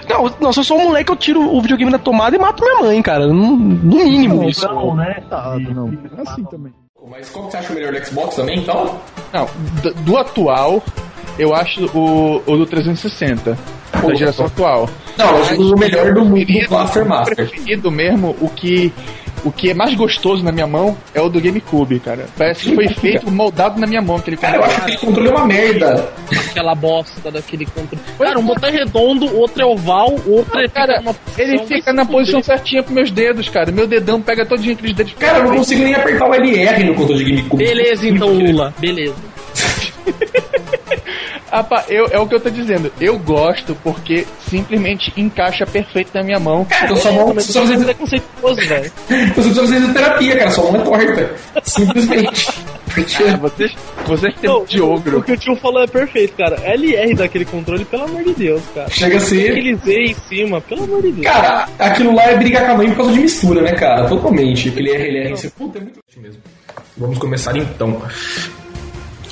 Não, 0.08 0.32
não, 0.40 0.52
se 0.52 0.60
eu 0.60 0.64
sou 0.64 0.78
um 0.78 0.84
moleque, 0.84 1.10
eu 1.10 1.16
tiro 1.16 1.40
o 1.42 1.60
videogame 1.60 1.90
da 1.90 1.98
tomada 1.98 2.36
e 2.36 2.38
mato 2.38 2.62
minha 2.62 2.80
mãe, 2.80 3.02
cara. 3.02 3.26
No, 3.26 3.56
no 3.56 4.04
mínimo 4.04 4.48
isso. 4.48 4.66
né? 4.94 5.20
Tá, 5.28 5.56
não. 5.58 5.88
É 6.16 6.22
assim 6.22 6.44
também. 6.44 6.72
Mas 7.10 7.28
qual 7.30 7.46
que 7.46 7.50
você 7.52 7.56
acha 7.58 7.72
o 7.72 7.74
melhor 7.74 7.92
do 7.92 8.04
Xbox 8.06 8.36
também, 8.36 8.58
então? 8.60 8.98
Não, 9.32 9.48
do, 9.82 9.94
do 9.94 10.16
atual, 10.16 10.82
eu 11.38 11.54
acho 11.54 11.84
o, 11.96 12.42
o 12.46 12.56
do 12.56 12.66
360. 12.66 13.58
Da 14.02 14.14
geração 14.14 14.46
atual. 14.46 14.88
Não, 15.16 15.36
eu 15.36 15.42
acho 15.42 15.74
o 15.74 15.78
melhor 15.78 16.12
do, 16.12 16.24
do 16.24 16.68
Blaster 16.68 17.06
Master. 17.06 17.36
preferido 17.36 17.90
mesmo, 17.90 18.36
o 18.40 18.48
que, 18.48 18.92
o 19.44 19.50
que 19.50 19.70
é 19.70 19.74
mais 19.74 19.94
gostoso 19.94 20.44
na 20.44 20.52
minha 20.52 20.66
mão 20.66 20.96
é 21.14 21.20
o 21.20 21.28
do 21.28 21.40
GameCube, 21.40 22.00
cara. 22.00 22.26
Parece 22.36 22.68
que 22.68 22.74
foi 22.74 22.88
feito, 22.88 23.30
moldado 23.30 23.80
na 23.80 23.86
minha 23.86 24.02
mão. 24.02 24.16
Aquele 24.16 24.36
Cara, 24.36 24.56
eu 24.56 24.64
acho 24.64 24.74
que 24.74 24.80
aquele 24.82 24.98
controle 24.98 25.28
é 25.28 25.32
uma 25.32 25.46
merda. 25.46 26.12
aquela 26.50 26.74
bosta 26.74 27.30
daquele 27.30 27.64
controle. 27.64 28.04
Cara, 28.18 28.38
um 28.38 28.44
botão 28.44 28.68
é 28.68 28.72
redondo, 28.72 29.34
outro 29.36 29.62
é 29.62 29.64
oval, 29.64 30.14
o 30.26 30.36
outro 30.38 30.58
é 30.58 30.68
Cara, 30.68 31.02
ele 31.38 31.58
posição, 31.58 31.66
fica 31.66 31.92
na 31.92 32.04
posição 32.04 32.42
certinha 32.42 32.82
pros 32.82 32.94
meus 32.94 33.10
dedos, 33.10 33.48
cara. 33.48 33.72
Meu 33.72 33.86
dedão 33.86 34.20
pega 34.20 34.44
todinho 34.44 34.74
aqueles 34.74 34.94
dedos. 34.94 35.14
Cara, 35.14 35.38
eu 35.38 35.44
não 35.44 35.56
consigo 35.56 35.82
nem 35.82 35.94
apertar 35.94 36.28
o 36.28 36.34
LR 36.34 36.84
no 36.84 36.94
controle 36.94 37.24
de 37.24 37.30
GameCube. 37.30 37.64
Beleza, 37.64 38.08
então, 38.08 38.28
Lula. 38.28 38.74
Beleza. 38.78 39.14
Pá, 41.62 41.84
eu, 41.88 42.06
é 42.10 42.18
o 42.18 42.26
que 42.26 42.34
eu 42.34 42.40
tô 42.40 42.50
dizendo. 42.50 42.92
Eu 43.00 43.18
gosto 43.18 43.76
porque 43.82 44.26
simplesmente 44.48 45.12
encaixa 45.16 45.66
perfeito 45.66 46.10
na 46.14 46.22
minha 46.22 46.38
mão. 46.40 46.64
Cara, 46.64 46.84
então 46.84 46.96
sua 46.96 47.12
mão 47.12 47.32
Mas 47.34 47.44
só 47.46 47.60
você 47.60 47.68
precisa, 47.68 47.90
é 47.90 47.94
conceituoso, 47.94 48.60
velho. 48.68 48.92
você 49.08 49.32
precisa 49.34 49.60
fazer 49.60 49.92
terapia, 49.92 50.36
cara. 50.38 50.50
Sua 50.50 50.72
mão 50.72 50.80
é 50.80 50.84
torta. 50.84 51.34
Simplesmente. 51.64 52.48
Ah, 53.28 53.36
Vocês, 53.36 53.74
vocês 54.06 54.34
têm 54.40 54.48
Não, 54.48 54.64
de 54.64 54.80
O 54.80 54.92
ogro. 54.94 55.22
que 55.22 55.32
o 55.32 55.36
tio 55.36 55.54
falou 55.56 55.82
é 55.82 55.86
perfeito, 55.86 56.34
cara. 56.36 56.56
LR 56.64 57.14
daquele 57.14 57.44
controle, 57.44 57.84
pelo 57.84 58.04
amor 58.04 58.24
de 58.24 58.32
Deus, 58.32 58.62
cara. 58.74 58.88
chega 58.90 59.16
a 59.18 59.20
ser. 59.20 59.50
Aquele 59.50 59.74
Z 59.76 59.92
em 60.02 60.14
cima, 60.14 60.60
pelo 60.62 60.84
amor 60.84 61.02
de 61.02 61.12
Deus. 61.12 61.26
Cara, 61.26 61.68
aquilo 61.78 62.14
lá 62.14 62.24
é 62.24 62.36
brigar 62.36 62.64
com 62.66 62.72
a 62.72 62.76
mãe 62.76 62.88
por 62.88 62.96
causa 62.98 63.12
de 63.12 63.20
mistura, 63.20 63.60
né, 63.60 63.72
cara? 63.72 64.08
Totalmente. 64.08 64.68
Aquele 64.70 64.90
RLR 64.92 65.30
em 65.32 65.36
cima. 65.36 65.52
Puta, 65.58 65.78
é 65.78 65.80
muito 65.82 66.00
mesmo. 66.16 66.40
Vamos 66.96 67.18
começar 67.18 67.54
então. 67.58 68.00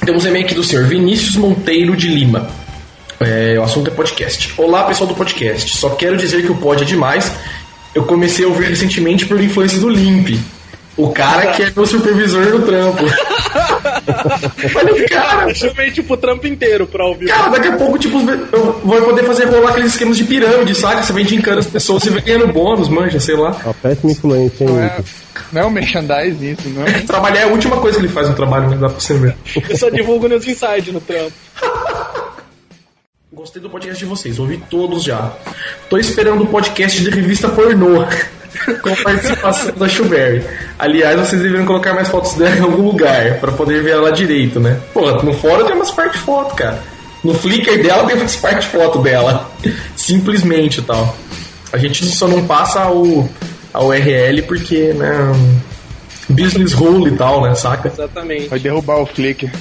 Temos 0.05 0.27
e-mail 0.27 0.45
aqui 0.45 0.55
do 0.55 0.63
senhor 0.63 0.87
Vinícius 0.87 1.37
Monteiro 1.37 1.97
de 1.97 2.09
Lima. 2.09 2.47
É, 3.19 3.59
o 3.59 3.63
assunto 3.63 3.91
é 3.91 3.95
podcast. 3.95 4.53
Olá, 4.59 4.85
pessoal 4.85 5.09
do 5.09 5.15
podcast. 5.15 5.75
Só 5.79 5.91
quero 5.91 6.15
dizer 6.15 6.43
que 6.43 6.53
o 6.53 6.57
pod 6.57 6.83
é 6.83 6.85
demais. 6.85 7.33
Eu 7.95 8.05
comecei 8.05 8.45
a 8.45 8.49
ouvir 8.49 8.69
recentemente 8.69 9.25
por 9.25 9.41
influência 9.41 9.81
do 9.81 9.89
Limp. 9.89 10.39
O 10.95 11.09
cara 11.09 11.53
que 11.53 11.63
é 11.63 11.73
meu 11.75 11.87
supervisor 11.87 12.45
no 12.51 12.67
trampo. 12.67 13.03
Falei, 14.73 15.09
cara, 15.09 15.49
Eu 15.51 15.55
chamei, 15.55 15.91
tipo, 15.91 16.15
o 16.15 16.17
trampo 16.17 16.47
inteiro 16.47 16.87
pra 16.87 17.07
ouvir. 17.07 17.27
Cara, 17.27 17.49
daqui 17.51 17.69
a 17.69 17.77
pouco, 17.77 17.99
tipo, 17.99 18.19
eu 18.53 18.81
vou 18.85 19.03
poder 19.03 19.25
fazer 19.25 19.45
rolar 19.47 19.71
aqueles 19.71 19.93
esquemas 19.93 20.17
de 20.17 20.25
pirâmide, 20.25 20.75
saca? 20.75 21.03
Você 21.03 21.13
vem 21.13 21.25
indicando 21.25 21.61
as 21.61 21.67
pessoas, 21.67 22.03
você 22.03 22.11
vem 22.11 22.23
ganhando 22.23 22.53
bônus, 22.53 22.89
manja, 22.89 23.19
sei 23.21 23.37
lá. 23.37 23.51
Uma 23.65 23.75
péssima 23.75 24.13
influência, 24.13 24.65
hein, 24.65 24.71
Não 24.71 24.83
é, 24.83 24.99
não 25.53 25.63
é 25.63 25.67
um 25.67 25.71
merchandising 25.71 26.51
isso, 26.53 26.69
não 26.69 26.85
é? 26.87 26.93
Trabalhar 27.01 27.41
é 27.41 27.45
a 27.45 27.49
última 27.49 27.77
coisa 27.79 27.99
que 27.99 28.05
ele 28.05 28.13
faz 28.13 28.29
no 28.29 28.35
trabalho, 28.35 28.69
mas 28.71 28.81
dá 28.81 28.89
pra 28.89 29.01
você 29.01 29.15
ver. 29.15 29.37
Eu 29.69 29.77
só 29.77 29.89
divulgo 29.91 30.29
nos 30.29 30.47
inside 30.47 30.93
no 30.93 31.01
trampo. 31.01 31.33
Gostei 33.33 33.61
do 33.61 33.69
podcast 33.69 33.99
de 33.99 34.07
vocês, 34.09 34.39
ouvi 34.39 34.63
todos 34.71 35.03
já. 35.03 35.33
Tô 35.91 35.99
esperando 35.99 36.45
o 36.45 36.47
podcast 36.47 37.03
de 37.03 37.11
revista 37.11 37.49
pornô. 37.49 38.05
Com 38.83 38.95
participação 39.03 39.73
da 39.77 39.89
Shuberry. 39.89 40.45
Aliás, 40.79 41.19
vocês 41.19 41.41
deveriam 41.43 41.67
colocar 41.67 41.95
mais 41.95 42.09
fotos 42.09 42.35
dela 42.35 42.57
em 42.57 42.61
algum 42.61 42.83
lugar, 42.83 43.39
pra 43.41 43.53
poder 43.53 43.83
ver 43.83 43.93
ela 43.93 44.13
direito, 44.13 44.61
né? 44.61 44.79
Pô, 44.93 45.11
no 45.23 45.33
fórum 45.35 45.65
tem 45.67 45.75
umas 45.75 45.91
partes 45.91 46.21
de 46.21 46.27
foto, 46.27 46.55
cara. 46.55 46.83
No 47.23 47.35
Flickr 47.35 47.83
dela 47.83 48.07
tem 48.07 48.17
umas 48.17 48.37
partes 48.37 48.65
de 48.65 48.77
foto 48.77 48.99
dela. 49.01 49.51
Simplesmente 49.97 50.81
e 50.81 50.83
tal. 50.83 51.17
A 51.73 51.79
gente 51.79 52.05
só 52.05 52.29
não 52.29 52.47
passa 52.47 52.89
o, 52.91 53.29
a 53.73 53.83
URL 53.83 54.43
porque, 54.43 54.93
né? 54.93 55.33
Business 56.29 56.73
rule 56.73 57.11
e 57.13 57.17
tal, 57.17 57.43
né? 57.43 57.55
Saca? 57.55 57.89
Exatamente. 57.89 58.49
Vai 58.49 58.59
derrubar 58.59 59.01
o 59.01 59.07
Flickr. 59.07 59.51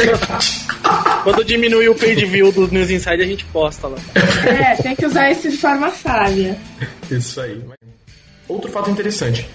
É. 0.00 1.22
Quando 1.22 1.44
diminuir 1.44 1.88
o 1.88 1.94
page 1.94 2.24
view 2.24 2.50
dos 2.50 2.70
News 2.70 2.90
Inside, 2.90 3.22
a 3.22 3.26
gente 3.26 3.44
posta 3.46 3.86
lá. 3.88 3.98
É, 4.46 4.74
tem 4.82 4.96
que 4.96 5.06
usar 5.06 5.30
isso 5.30 5.50
de 5.50 5.56
forma 5.58 5.90
sábia. 5.90 6.56
Isso 7.10 7.40
aí. 7.40 7.60
Outro 8.50 8.68
fato 8.68 8.90
interessante. 8.90 9.48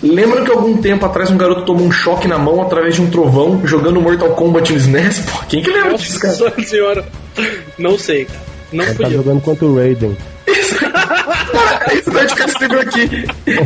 Lembra 0.00 0.44
que 0.44 0.50
algum 0.52 0.76
tempo 0.76 1.04
atrás 1.04 1.28
um 1.28 1.36
garoto 1.36 1.64
tomou 1.64 1.84
um 1.84 1.90
choque 1.90 2.28
na 2.28 2.38
mão 2.38 2.62
através 2.62 2.94
de 2.94 3.02
um 3.02 3.10
trovão 3.10 3.66
jogando 3.66 4.00
Mortal 4.00 4.30
Kombat 4.30 4.72
no 4.72 4.78
SNES? 4.78 5.18
Pô, 5.20 5.38
quem 5.48 5.60
que 5.60 5.70
lembra 5.70 5.98
disso, 5.98 6.20
cara? 6.20 6.36
Nossa 6.36 6.62
senhora. 6.62 7.04
Não 7.76 7.98
sei, 7.98 8.26
cara. 8.26 8.40
Não 8.72 8.84
Ele 8.84 8.94
fui 8.94 9.04
tá 9.04 9.10
eu. 9.10 9.16
jogando 9.16 9.40
contra 9.40 9.66
o 9.66 9.76
Raiden. 9.76 10.16
Esse 11.90 12.10
Nerdcast 12.10 12.50
escreveu 12.52 12.80
aqui. 12.80 13.08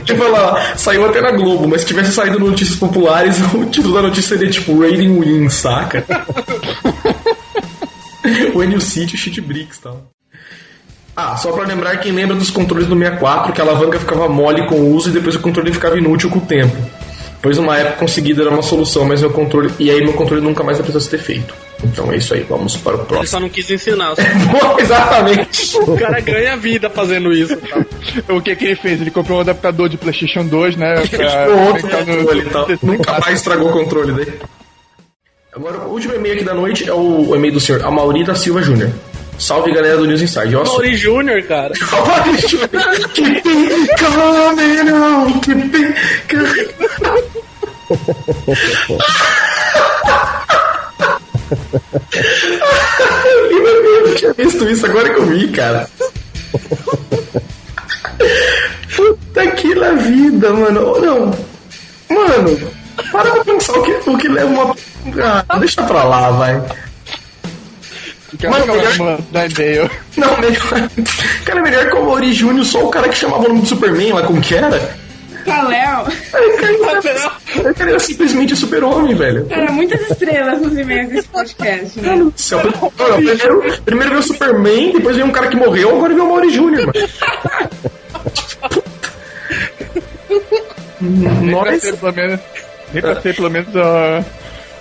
Tipo, 0.04 0.22
lá, 0.28 0.74
saiu 0.76 1.04
até 1.04 1.20
na 1.20 1.32
Globo, 1.32 1.68
mas 1.68 1.82
se 1.82 1.88
tivesse 1.88 2.12
saído 2.12 2.38
no 2.38 2.48
Notícias 2.50 2.78
Populares, 2.78 3.36
o 3.52 3.66
título 3.66 3.92
da 3.94 4.02
notícia 4.02 4.36
seria 4.38 4.50
tipo 4.50 4.80
Rating 4.80 5.20
Win, 5.20 5.50
saca? 5.50 6.02
When 8.54 8.72
you 8.72 8.80
sit, 8.80 9.14
shit 9.18 9.38
bricks 9.42 9.76
e 9.76 9.82
tal. 9.82 10.12
Ah, 11.14 11.36
só 11.36 11.52
pra 11.52 11.64
lembrar 11.64 11.96
quem 11.98 12.10
lembra 12.12 12.34
dos 12.34 12.50
controles 12.50 12.86
do 12.86 12.96
64, 12.96 13.52
que 13.52 13.60
a 13.60 13.64
alavanca 13.64 13.98
ficava 13.98 14.28
mole 14.28 14.66
com 14.66 14.76
o 14.76 14.94
uso 14.94 15.10
e 15.10 15.12
depois 15.12 15.34
o 15.36 15.40
controle 15.40 15.72
ficava 15.72 15.98
inútil 15.98 16.30
com 16.30 16.38
o 16.38 16.42
tempo. 16.42 16.74
Pois 17.42 17.58
uma 17.58 17.76
época 17.76 17.96
conseguida 17.98 18.42
era 18.42 18.50
uma 18.50 18.62
solução, 18.62 19.04
mas 19.04 19.20
meu 19.20 19.30
controle. 19.30 19.70
E 19.78 19.90
aí 19.90 20.00
meu 20.02 20.12
controle 20.14 20.40
nunca 20.40 20.62
mais 20.62 20.78
precisou 20.78 21.00
ser 21.00 21.18
feito. 21.18 21.52
Então 21.84 22.10
é 22.12 22.16
isso 22.16 22.32
aí, 22.32 22.46
vamos 22.48 22.76
para 22.76 22.92
o 22.92 23.00
Ele 23.00 23.04
próximo. 23.06 23.26
só 23.26 23.40
não 23.40 23.48
quis 23.48 23.68
ensinar. 23.68 24.14
só- 24.14 24.22
Boa, 24.66 24.80
Exatamente! 24.80 25.76
O 25.82 25.96
cara 25.98 26.20
ganha 26.20 26.56
vida 26.56 26.88
fazendo 26.88 27.32
isso. 27.32 27.56
Tá? 27.56 27.84
O 28.32 28.40
que 28.40 28.54
que 28.54 28.64
ele 28.66 28.76
fez? 28.76 29.00
Ele 29.00 29.10
comprou 29.10 29.38
um 29.38 29.40
adaptador 29.40 29.88
de 29.88 29.96
PlayStation 29.98 30.44
2, 30.46 30.76
né? 30.76 30.94
Pra 31.08 31.48
outro 31.48 31.88
no- 31.88 32.16
controle 32.16 32.42
tal. 32.44 32.68
Nunca 32.82 33.18
mais 33.18 33.34
estragou 33.38 33.68
o 33.70 33.72
controle 33.72 34.12
daí. 34.12 34.32
Agora, 35.54 35.78
o 35.80 35.90
último 35.92 36.14
e-mail 36.14 36.36
aqui 36.36 36.44
da 36.44 36.54
noite 36.54 36.88
é 36.88 36.92
o, 36.94 37.28
o 37.30 37.36
e-mail 37.36 37.52
do 37.52 37.60
senhor 37.60 37.84
Amauri 37.84 38.24
da 38.24 38.34
Silva 38.36 38.62
Júnior. 38.62 38.90
Salve 39.42 39.72
galera 39.72 39.96
do 39.96 40.06
News 40.06 40.22
Inside. 40.22 40.54
Ó, 40.54 40.64
Mauri 40.64 40.96
Júnior, 40.96 41.42
cara. 41.42 41.74
Amauri 41.90 42.38
Júnior. 42.46 42.68
Keep 43.12 43.42
it 43.44 43.90
coming 43.98 44.92
on, 44.92 45.40
keep 45.40 45.74
it. 45.74 45.96
Eu 53.50 54.06
não 54.06 54.14
tinha 54.14 54.32
visto 54.32 54.68
isso 54.68 54.86
agora 54.86 55.10
que 55.10 55.18
eu 55.18 55.26
vi, 55.26 55.48
cara. 55.48 55.90
Puta 58.94 59.46
que 59.56 59.74
la 59.74 59.90
vida, 59.90 60.52
mano. 60.52 61.00
Não. 61.00 61.26
Mano, 62.08 62.72
para 63.10 63.32
pra 63.32 63.44
pensar 63.44 63.72
o 63.72 63.82
que, 63.82 64.10
o 64.10 64.16
que 64.16 64.28
leva 64.28 64.48
uma. 64.48 64.76
Ah, 65.48 65.58
deixa 65.58 65.82
pra 65.82 66.04
lá, 66.04 66.30
vai. 66.30 66.62
Quero 68.38 68.52
Mano, 68.52 68.64
acabar 68.64 68.78
melhor- 68.98 68.98
mandar 69.18 69.50
e-mail. 69.50 69.90
Não, 70.16 70.38
melhor. 70.38 70.90
Cara, 71.44 71.62
melhor 71.62 71.86
que 71.90 71.94
o 71.96 72.04
Mauri 72.04 72.32
Júnior, 72.32 72.64
só 72.64 72.84
o 72.84 72.90
cara 72.90 73.08
que 73.08 73.16
chamava 73.16 73.44
o 73.44 73.48
nome 73.48 73.60
do 73.60 73.66
Superman 73.66 74.12
lá, 74.14 74.22
como 74.22 74.40
que 74.40 74.54
era? 74.54 74.70
Kaléo. 75.44 76.06
O 77.58 77.74
cara 77.74 77.90
era 77.90 77.98
simplesmente 77.98 78.52
o 78.54 78.56
super-homem, 78.56 79.14
velho. 79.14 79.44
Cara, 79.46 79.70
muitas 79.72 80.00
estrelas 80.08 80.60
nos 80.62 80.78
e-mails 80.78 81.08
desse 81.10 81.28
podcast, 81.28 82.00
né? 82.00 82.10
Mano 82.10 82.32
céu. 82.36 82.60
Primeiro, 83.16 83.80
primeiro 83.84 84.10
veio 84.10 84.20
o 84.20 84.22
Superman, 84.22 84.92
depois 84.92 85.16
veio 85.16 85.26
um 85.28 85.32
cara 85.32 85.48
que 85.48 85.56
morreu, 85.56 85.90
agora 85.96 86.14
veio 86.14 86.24
o 86.24 86.28
Mauri 86.28 86.48
Júnior, 86.50 86.86
mano. 86.86 87.08
Nem 91.00 91.50
pra 91.50 91.70
Nós. 91.72 91.80
pelo 91.96 92.12
menos, 92.12 92.40
nem 92.92 93.02
pra 93.02 93.14
ter 93.16 93.34
pelo 93.34 93.50
menos 93.50 93.76
a, 93.76 94.24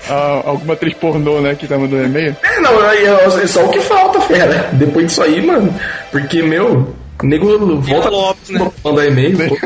a- 0.09 0.41
alguma 0.49 0.73
atriz 0.73 0.93
pornô, 0.95 1.41
né, 1.41 1.55
que 1.55 1.67
tá 1.67 1.77
mandando 1.77 2.03
e-mail. 2.05 2.35
É, 2.43 2.59
não, 2.59 2.79
aí 2.81 3.05
é 3.05 3.25
é 3.43 3.47
só 3.47 3.65
o 3.65 3.69
que 3.69 3.79
falta, 3.81 4.19
fera. 4.21 4.69
Depois 4.73 5.07
disso 5.07 5.23
aí, 5.23 5.41
mano. 5.45 5.73
Porque, 6.11 6.41
meu, 6.41 6.93
o 7.21 7.25
nego 7.25 7.77
volta 7.81 8.09
Lopes, 8.09 8.49
né? 8.49 8.71
mandar 8.83 9.07
e-mail. 9.07 9.37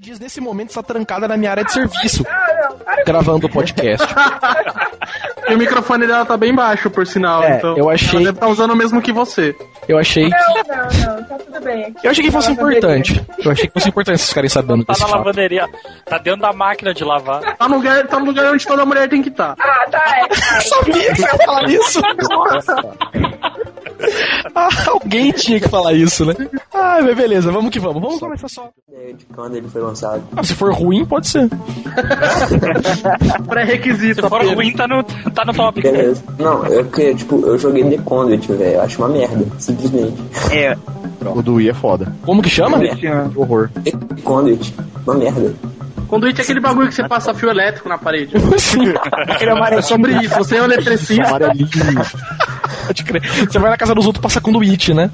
Dias 0.00 0.20
nesse 0.20 0.40
momento 0.40 0.68
está 0.68 0.80
trancada 0.80 1.26
na 1.26 1.36
minha 1.36 1.50
área 1.50 1.64
de 1.64 1.72
serviço, 1.72 2.24
gravando 3.04 3.48
o 3.48 3.50
podcast. 3.50 4.06
E 5.50 5.54
o 5.54 5.58
microfone 5.58 6.06
dela 6.06 6.24
tá 6.26 6.36
bem 6.36 6.54
baixo, 6.54 6.90
por 6.90 7.06
sinal. 7.06 7.42
É, 7.42 7.56
então 7.56 7.76
eu 7.76 7.88
achei- 7.90 8.10
Ela 8.10 8.18
deve 8.26 8.36
estar 8.36 8.48
usando 8.48 8.72
o 8.72 8.76
mesmo 8.76 9.00
que 9.02 9.12
você. 9.12 9.54
Eu 9.88 9.98
achei 9.98 10.30
que, 10.30 10.36
Não, 10.36 10.54
não, 10.76 11.16
não, 11.16 11.24
tá 11.24 11.38
tudo 11.38 11.60
bem. 11.62 11.94
eu 12.02 12.10
achei 12.10 12.24
que 12.24 12.30
fosse 12.30 12.50
importante. 12.52 13.24
Eu 13.42 13.50
achei 13.50 13.66
que 13.66 13.72
fosse 13.72 13.88
importante 13.88 14.18
vocês 14.18 14.28
ficarem 14.28 14.48
sabendo 14.50 14.84
Tá 14.84 14.92
na 14.92 14.98
fato. 14.98 15.10
lavanderia. 15.18 15.66
Tá 16.04 16.18
dentro 16.18 16.40
da 16.42 16.52
máquina 16.52 16.92
de 16.92 17.04
lavar. 17.04 17.56
Tá 17.56 17.68
no 17.68 17.76
lugar, 17.76 18.06
tá 18.06 18.18
no 18.18 18.26
lugar 18.26 18.52
onde 18.52 18.66
toda 18.66 18.84
mulher 18.84 19.08
tem 19.08 19.22
que 19.22 19.28
estar. 19.30 19.54
Ah, 19.58 19.86
tá, 19.90 20.04
é. 20.18 20.28
Tá. 20.28 20.60
sabia 20.60 21.14
que 21.14 21.22
ia 21.22 21.28
falar 21.46 21.68
isso. 21.70 22.00
Ah, 22.04 22.92
alguém 24.88 25.32
tinha 25.32 25.60
que 25.60 25.68
falar 25.68 25.92
isso, 25.92 26.24
né? 26.24 26.34
Ah, 26.72 26.98
mas 27.02 27.16
beleza, 27.16 27.50
vamos 27.50 27.70
que 27.70 27.80
vamos. 27.80 28.00
Vamos 28.00 28.20
começar 28.20 28.48
só. 28.48 28.70
de 28.88 29.24
quando 29.34 29.56
ele 29.56 29.68
foi 29.68 29.82
lançado. 29.82 30.22
Ah, 30.36 30.42
se 30.42 30.54
for 30.54 30.72
ruim, 30.72 31.04
pode 31.04 31.28
ser. 31.28 31.48
Pré-requisito. 33.48 34.22
Se 34.22 34.28
for 34.28 34.44
ruim, 34.44 34.72
tá 34.72 34.86
no, 34.86 35.02
tá 35.02 35.44
no 35.44 35.52
top. 35.52 35.80
Beleza. 35.80 36.22
Não, 36.38 36.64
é 36.64 36.82
porque, 36.82 37.14
tipo, 37.14 37.44
eu 37.46 37.58
joguei 37.58 37.84
The 37.84 37.98
Conduit, 37.98 38.52
velho. 38.52 38.74
Eu 38.76 38.82
acho 38.82 38.98
uma 39.02 39.08
merda, 39.08 39.46
simplesmente. 39.58 40.16
É. 40.52 40.76
O 41.26 41.42
do 41.42 41.54
Wii 41.54 41.70
é 41.70 41.74
foda. 41.74 42.12
Como 42.24 42.42
que 42.42 42.48
chama? 42.48 42.78
Que 42.78 43.08
horror. 43.36 43.70
The 43.84 43.92
Conduit, 44.22 44.74
uma 45.04 45.14
merda. 45.14 45.54
Conduíte 46.08 46.40
é 46.40 46.44
aquele 46.44 46.58
bagulho 46.60 46.88
que 46.88 46.94
você 46.94 47.06
passa 47.06 47.34
fio 47.34 47.50
elétrico 47.50 47.88
na 47.88 47.98
parede. 47.98 48.34
Sim. 48.58 48.94
Aquele 49.28 49.50
amarelo 49.50 49.80
É 49.80 49.82
sobre 49.82 50.12
isso. 50.24 50.34
Você 50.36 50.56
é 50.56 50.62
um 50.62 50.64
eletricista. 50.64 51.28
Amarelinho. 51.28 51.68
Pode 52.88 53.04
crer. 53.04 53.22
Você 53.46 53.58
vai 53.58 53.70
na 53.70 53.76
casa 53.76 53.94
dos 53.94 54.06
outros 54.06 54.22
passa 54.22 54.40
conduíte, 54.40 54.94
né? 54.94 55.10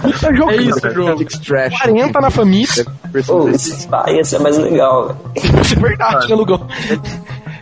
Puta 0.00 0.34
jogo. 0.34 0.50
É 0.50 0.56
isso, 0.56 0.90
jogo. 0.92 1.24
Trash. 1.24 1.80
40 1.80 2.20
na 2.20 2.30
família. 2.30 2.86
Pô, 3.26 3.48
esse 3.48 3.70
Spy 3.70 4.16
ia 4.16 4.24
ser 4.24 4.38
mais 4.40 4.58
legal, 4.58 5.08
velho. 5.08 5.60
Isso 5.62 5.74
é 5.78 5.80
verdade, 5.80 6.28
né, 6.28 6.34
Lugão? 6.34 6.66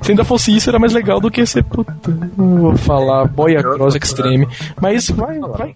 Se 0.02 0.12
ainda 0.12 0.25
fosse 0.25 0.54
isso, 0.54 0.70
era 0.70 0.78
mais 0.78 0.92
legal 0.92 1.20
do 1.20 1.30
que 1.30 1.44
ser. 1.46 1.64
Puta, 1.64 1.92
não 2.37 2.58
vou 2.58 2.76
falar 2.76 3.26
Boy 3.26 3.56
Across 3.56 3.96
Extreme. 3.96 4.49
Mas 4.80 5.11
vai, 5.11 5.38
vai. 5.38 5.75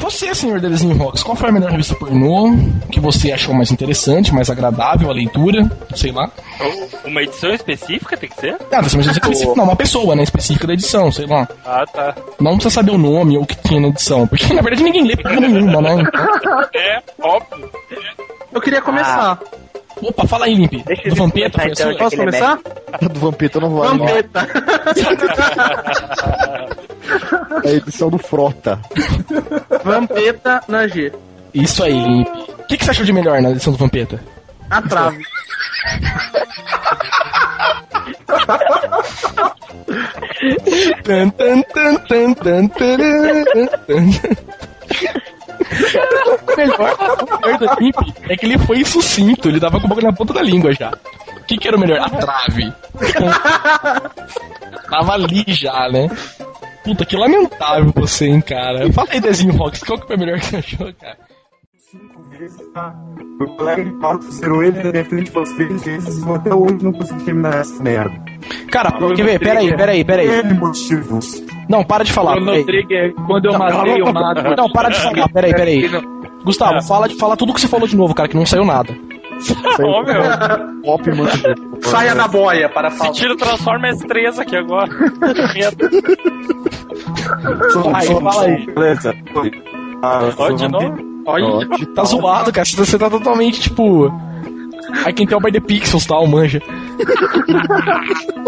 Você, 0.00 0.34
senhor 0.34 0.60
Delezinho 0.60 0.96
Rocks, 0.96 1.22
qual 1.22 1.36
foi 1.36 1.48
a 1.48 1.52
melhor 1.52 1.70
revista 1.70 1.94
pornô 1.94 2.54
que 2.90 2.98
você 3.00 3.32
achou 3.32 3.54
mais 3.54 3.70
interessante, 3.70 4.34
mais 4.34 4.50
agradável 4.50 5.10
a 5.10 5.14
leitura? 5.14 5.70
Sei 5.94 6.10
lá. 6.10 6.30
Uma 7.04 7.22
edição 7.22 7.52
específica 7.54 8.16
tem 8.16 8.28
que 8.28 8.40
ser? 8.40 8.56
Ah, 8.72 8.82
você 8.82 8.96
mas 8.96 9.06
específica, 9.06 9.54
não, 9.54 9.64
uma 9.64 9.76
pessoa, 9.76 10.16
né, 10.16 10.22
específica 10.22 10.66
da 10.66 10.72
edição, 10.72 11.12
sei 11.12 11.26
lá. 11.26 11.48
Ah, 11.64 11.84
tá. 11.92 12.14
Não 12.40 12.52
precisa 12.54 12.74
saber 12.74 12.92
o 12.92 12.98
nome 12.98 13.36
ou 13.36 13.44
o 13.44 13.46
que 13.46 13.56
tinha 13.56 13.80
na 13.80 13.88
edição, 13.88 14.26
porque 14.26 14.52
na 14.52 14.62
verdade 14.62 14.82
ninguém 14.82 15.06
lê 15.06 15.16
porra 15.16 15.40
nenhuma, 15.40 15.80
né? 15.80 16.02
É, 16.74 17.02
óbvio. 17.22 17.70
Eu 18.52 18.60
queria 18.60 18.80
começar. 18.82 19.38
Opa, 20.02 20.26
fala 20.26 20.46
aí, 20.46 20.54
Limpe. 20.54 20.82
Deixa 20.84 21.02
Do 21.02 21.08
eu 21.08 21.14
Vampeta, 21.14 21.60
começar, 21.60 21.92
então? 21.92 21.98
Posso 21.98 22.16
começar? 22.16 22.58
do 23.12 23.20
Vampeta 23.20 23.60
não 23.60 23.70
vale. 23.70 23.98
não. 23.98 24.06
Vampeta. 24.06 24.48
É 27.64 27.70
a 27.70 27.72
edição 27.74 28.10
do 28.10 28.18
Frota. 28.18 28.80
Vampeta 29.84 30.62
na 30.68 30.86
G. 30.86 31.12
Isso 31.52 31.82
aí, 31.84 31.92
Limpe. 31.92 32.30
O 32.30 32.66
que, 32.66 32.76
que 32.76 32.84
você 32.84 32.90
achou 32.90 33.04
de 33.04 33.12
melhor 33.12 33.40
na 33.40 33.50
edição 33.50 33.72
do 33.72 33.78
Vampeta? 33.78 34.20
A 34.70 34.82
trave. 34.82 35.24
Tan, 41.04 41.30
tan, 41.30 41.62
tan, 41.62 41.94
tan, 42.08 42.34
tan, 42.34 42.68
taran, 42.68 43.44
tan. 43.86 44.04
O 46.44 46.56
melhor, 46.56 46.96
o 47.22 47.40
melhor 47.40 47.58
do 47.58 47.66
Limpe 47.80 48.14
é 48.28 48.36
que 48.36 48.46
ele 48.46 48.58
foi 48.58 48.84
sucinto, 48.84 49.48
ele 49.48 49.60
tava 49.60 49.80
com 49.80 49.86
o 49.86 49.88
bagulho 49.88 50.06
na 50.06 50.12
ponta 50.12 50.32
da 50.32 50.42
língua 50.42 50.72
já. 50.72 50.90
O 50.90 51.46
que, 51.46 51.56
que 51.56 51.68
era 51.68 51.76
o 51.76 51.80
melhor? 51.80 52.00
A 52.00 52.10
trave. 52.10 52.72
tava 54.90 55.12
ali 55.12 55.44
já, 55.48 55.88
né? 55.88 56.08
Puta, 56.84 57.06
que 57.06 57.16
lamentável 57.16 57.92
você, 57.94 58.26
hein, 58.26 58.40
cara. 58.40 58.92
Fala 58.92 59.08
aí, 59.10 59.20
Dezinho 59.20 59.56
Rocks, 59.56 59.82
qual 59.82 59.98
que 59.98 60.06
foi 60.06 60.16
o 60.16 60.18
melhor 60.18 60.38
que 60.38 60.46
você 60.46 60.56
achou, 60.56 60.92
cara? 60.92 61.18
O 63.40 63.46
colega 63.56 63.84
de 63.84 63.90
pauta 63.92 64.30
zerou 64.30 64.62
ele 64.62 64.82
na 64.82 64.90
minha 64.90 65.04
frente 65.04 65.30
umas 65.30 65.52
três 65.52 65.84
vezes 65.84 66.22
e 66.22 66.28
eu 66.28 66.34
até 66.34 66.54
hoje 66.54 66.78
não 66.82 66.92
consegui 66.92 67.24
terminar 67.24 67.54
essa 67.54 67.82
merda. 67.82 68.14
Cara, 68.70 68.92
quer 69.14 69.24
ver? 69.24 69.38
Peraí, 69.38 69.76
peraí, 69.76 70.04
peraí. 70.04 70.28
N 70.28 70.54
motivos. 70.54 71.42
Não, 71.68 71.84
para 71.84 72.04
de 72.04 72.12
falar. 72.12 72.34
Chrono. 72.34 72.64
Trigger, 72.64 73.14
quando 73.26 73.46
eu 73.46 73.58
matei 73.58 74.02
o 74.02 74.12
nada. 74.12 74.56
Não, 74.56 74.68
para 74.70 74.90
de 74.90 75.00
falar, 75.00 75.28
peraí, 75.28 75.54
peraí. 75.54 75.88
Gustavo, 76.44 76.82
fala, 76.82 77.08
de, 77.08 77.16
fala 77.16 77.36
tudo 77.36 77.54
que 77.54 77.60
você 77.60 77.68
falou 77.68 77.88
de 77.88 77.96
novo, 77.96 78.14
cara, 78.14 78.28
que 78.28 78.36
não 78.36 78.44
saiu 78.44 78.64
nada. 78.64 78.94
Ô, 79.82 80.02
meu. 80.02 80.22
Pop, 80.82 81.10
mano. 81.12 81.30
Saia 81.82 82.14
da 82.14 82.28
boia 82.28 82.68
para 82.68 82.90
Se 82.90 82.98
falar. 82.98 83.12
tira 83.12 83.36
Transformers 83.36 83.98
3 84.00 84.38
aqui 84.38 84.56
agora. 84.56 84.88
Medo. 85.54 85.90
Aí, 87.94 88.06
fala 88.06 88.44
aí. 88.44 88.66
Beleza. 88.66 89.14
Ah, 90.02 90.20
de 90.56 90.68
novo. 90.68 91.14
Olha, 91.26 91.68
Tá 91.94 92.04
zoado, 92.04 92.52
cara. 92.52 92.66
Você 92.66 92.98
tá 92.98 93.08
totalmente, 93.08 93.60
tipo. 93.60 94.12
I 95.06 95.12
can 95.12 95.26
tell 95.26 95.40
by 95.40 95.50
the 95.50 95.60
pixels, 95.60 96.06
tal, 96.06 96.26
manja. 96.26 96.60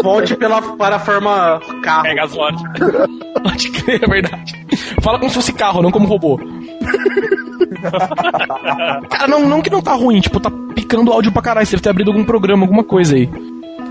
volte 0.01 0.35
pela, 0.35 0.61
para 0.61 0.95
a 0.95 0.99
forma 0.99 1.59
carro. 1.83 2.03
Megazord. 2.03 2.57
Pode 3.43 3.71
crer, 3.71 4.03
é 4.03 4.07
verdade. 4.07 4.65
Fala 5.01 5.19
como 5.19 5.29
se 5.29 5.35
fosse 5.35 5.53
carro, 5.53 5.81
não 5.81 5.91
como 5.91 6.07
robô. 6.07 6.39
Cara, 9.09 9.27
não, 9.27 9.47
não 9.47 9.61
que 9.61 9.69
não 9.69 9.81
tá 9.81 9.93
ruim, 9.93 10.19
tipo, 10.21 10.39
tá 10.39 10.49
picando 10.73 11.11
áudio 11.11 11.31
pra 11.31 11.41
caralho. 11.41 11.65
Você 11.65 11.75
deve 11.75 11.83
ter 11.83 11.89
abrido 11.89 12.11
algum 12.11 12.23
programa, 12.23 12.63
alguma 12.63 12.83
coisa 12.83 13.15
aí. 13.15 13.29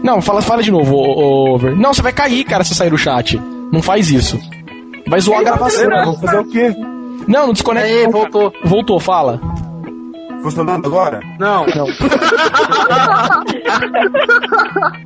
Não, 0.03 0.21
fala, 0.21 0.43
fala 0.43 0.63
de 0.63 0.71
novo, 0.71 0.95
Over. 0.97 1.77
Não, 1.77 1.93
você 1.93 2.03
vai 2.03 2.13
cair, 2.13 2.45
cara, 2.45 2.65
se 2.65 2.75
sair 2.75 2.91
do 2.91 2.99
chat. 2.99 3.41
Não 3.73 3.83
faz 3.83 4.11
isso. 4.11 4.39
Vai 5.07 5.21
zoar 5.21 5.41
a 5.41 5.45
gravação. 5.45 5.89
Vamos 5.89 6.21
fazer 6.21 6.39
o 6.39 6.45
quê? 6.45 6.75
Não, 7.27 7.47
não 7.47 7.53
desconecta. 7.53 7.89
Aí, 7.89 8.07
voltou. 8.07 8.53
Voltou, 8.65 9.01
fala. 9.01 9.41
Funcionando 10.47 10.87
agora? 10.87 11.19
Não. 11.41 11.67
Não. 11.67 11.87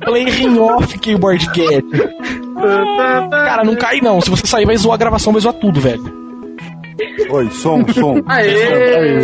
Play 0.05 0.25
ring 0.25 0.59
off 0.59 0.99
keyboard 0.99 1.43
cat. 1.47 1.83
Cara, 3.31 3.63
não 3.63 3.75
cai 3.75 3.99
não. 4.01 4.21
Se 4.21 4.29
você 4.29 4.45
sair, 4.45 4.67
vai 4.67 4.77
zoar 4.77 4.93
a 4.93 4.97
gravação, 4.97 5.33
vai 5.33 5.41
zoar 5.41 5.55
tudo, 5.55 5.81
velho. 5.81 6.03
Oi, 7.31 7.49
som, 7.49 7.83
som. 7.91 8.21
Aê! 8.27 9.23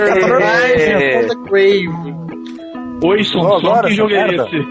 Cara, 0.00 0.20
tá 0.20 0.26
normal. 0.26 0.48
Aê! 0.48 1.28
Crave. 1.46 1.88
Oi, 3.04 3.22
som, 3.22 3.38
Ó, 3.38 3.60
som, 3.60 3.66
agora, 3.68 3.86
que 3.86 3.94
jogo 3.94 4.12
é 4.12 4.34
esse? 4.34 4.66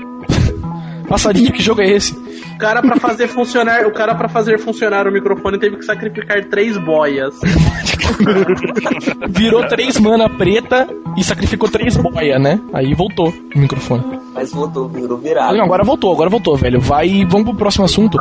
Passadinho, 1.07 1.53
que 1.53 1.63
jogo 1.63 1.81
é 1.81 1.91
esse? 1.91 2.13
O 2.53 2.57
cara 2.57 2.81
pra 2.81 2.97
fazer 2.97 3.27
funcionar, 3.27 3.85
o 3.85 3.91
cara 3.91 4.15
para 4.15 4.29
fazer 4.29 4.59
funcionar 4.59 5.07
o 5.07 5.11
microfone 5.11 5.59
teve 5.59 5.77
que 5.77 5.85
sacrificar 5.85 6.43
três 6.45 6.77
boias. 6.77 7.35
Virou 9.29 9.67
três 9.67 9.99
mana 9.99 10.29
preta 10.29 10.87
e 11.17 11.23
sacrificou 11.23 11.69
três 11.69 11.97
boia, 11.97 12.39
né? 12.39 12.59
Aí 12.73 12.93
voltou 12.93 13.33
o 13.55 13.59
microfone. 13.59 14.03
Mas 14.33 14.51
voltou, 14.51 14.87
virou 14.87 15.17
virado. 15.17 15.55
não, 15.57 15.65
agora 15.65 15.83
voltou, 15.83 16.13
agora 16.13 16.29
voltou, 16.29 16.55
velho. 16.55 16.79
Vai, 16.79 17.25
vamos 17.25 17.47
pro 17.49 17.57
próximo 17.57 17.85
assunto. 17.85 18.17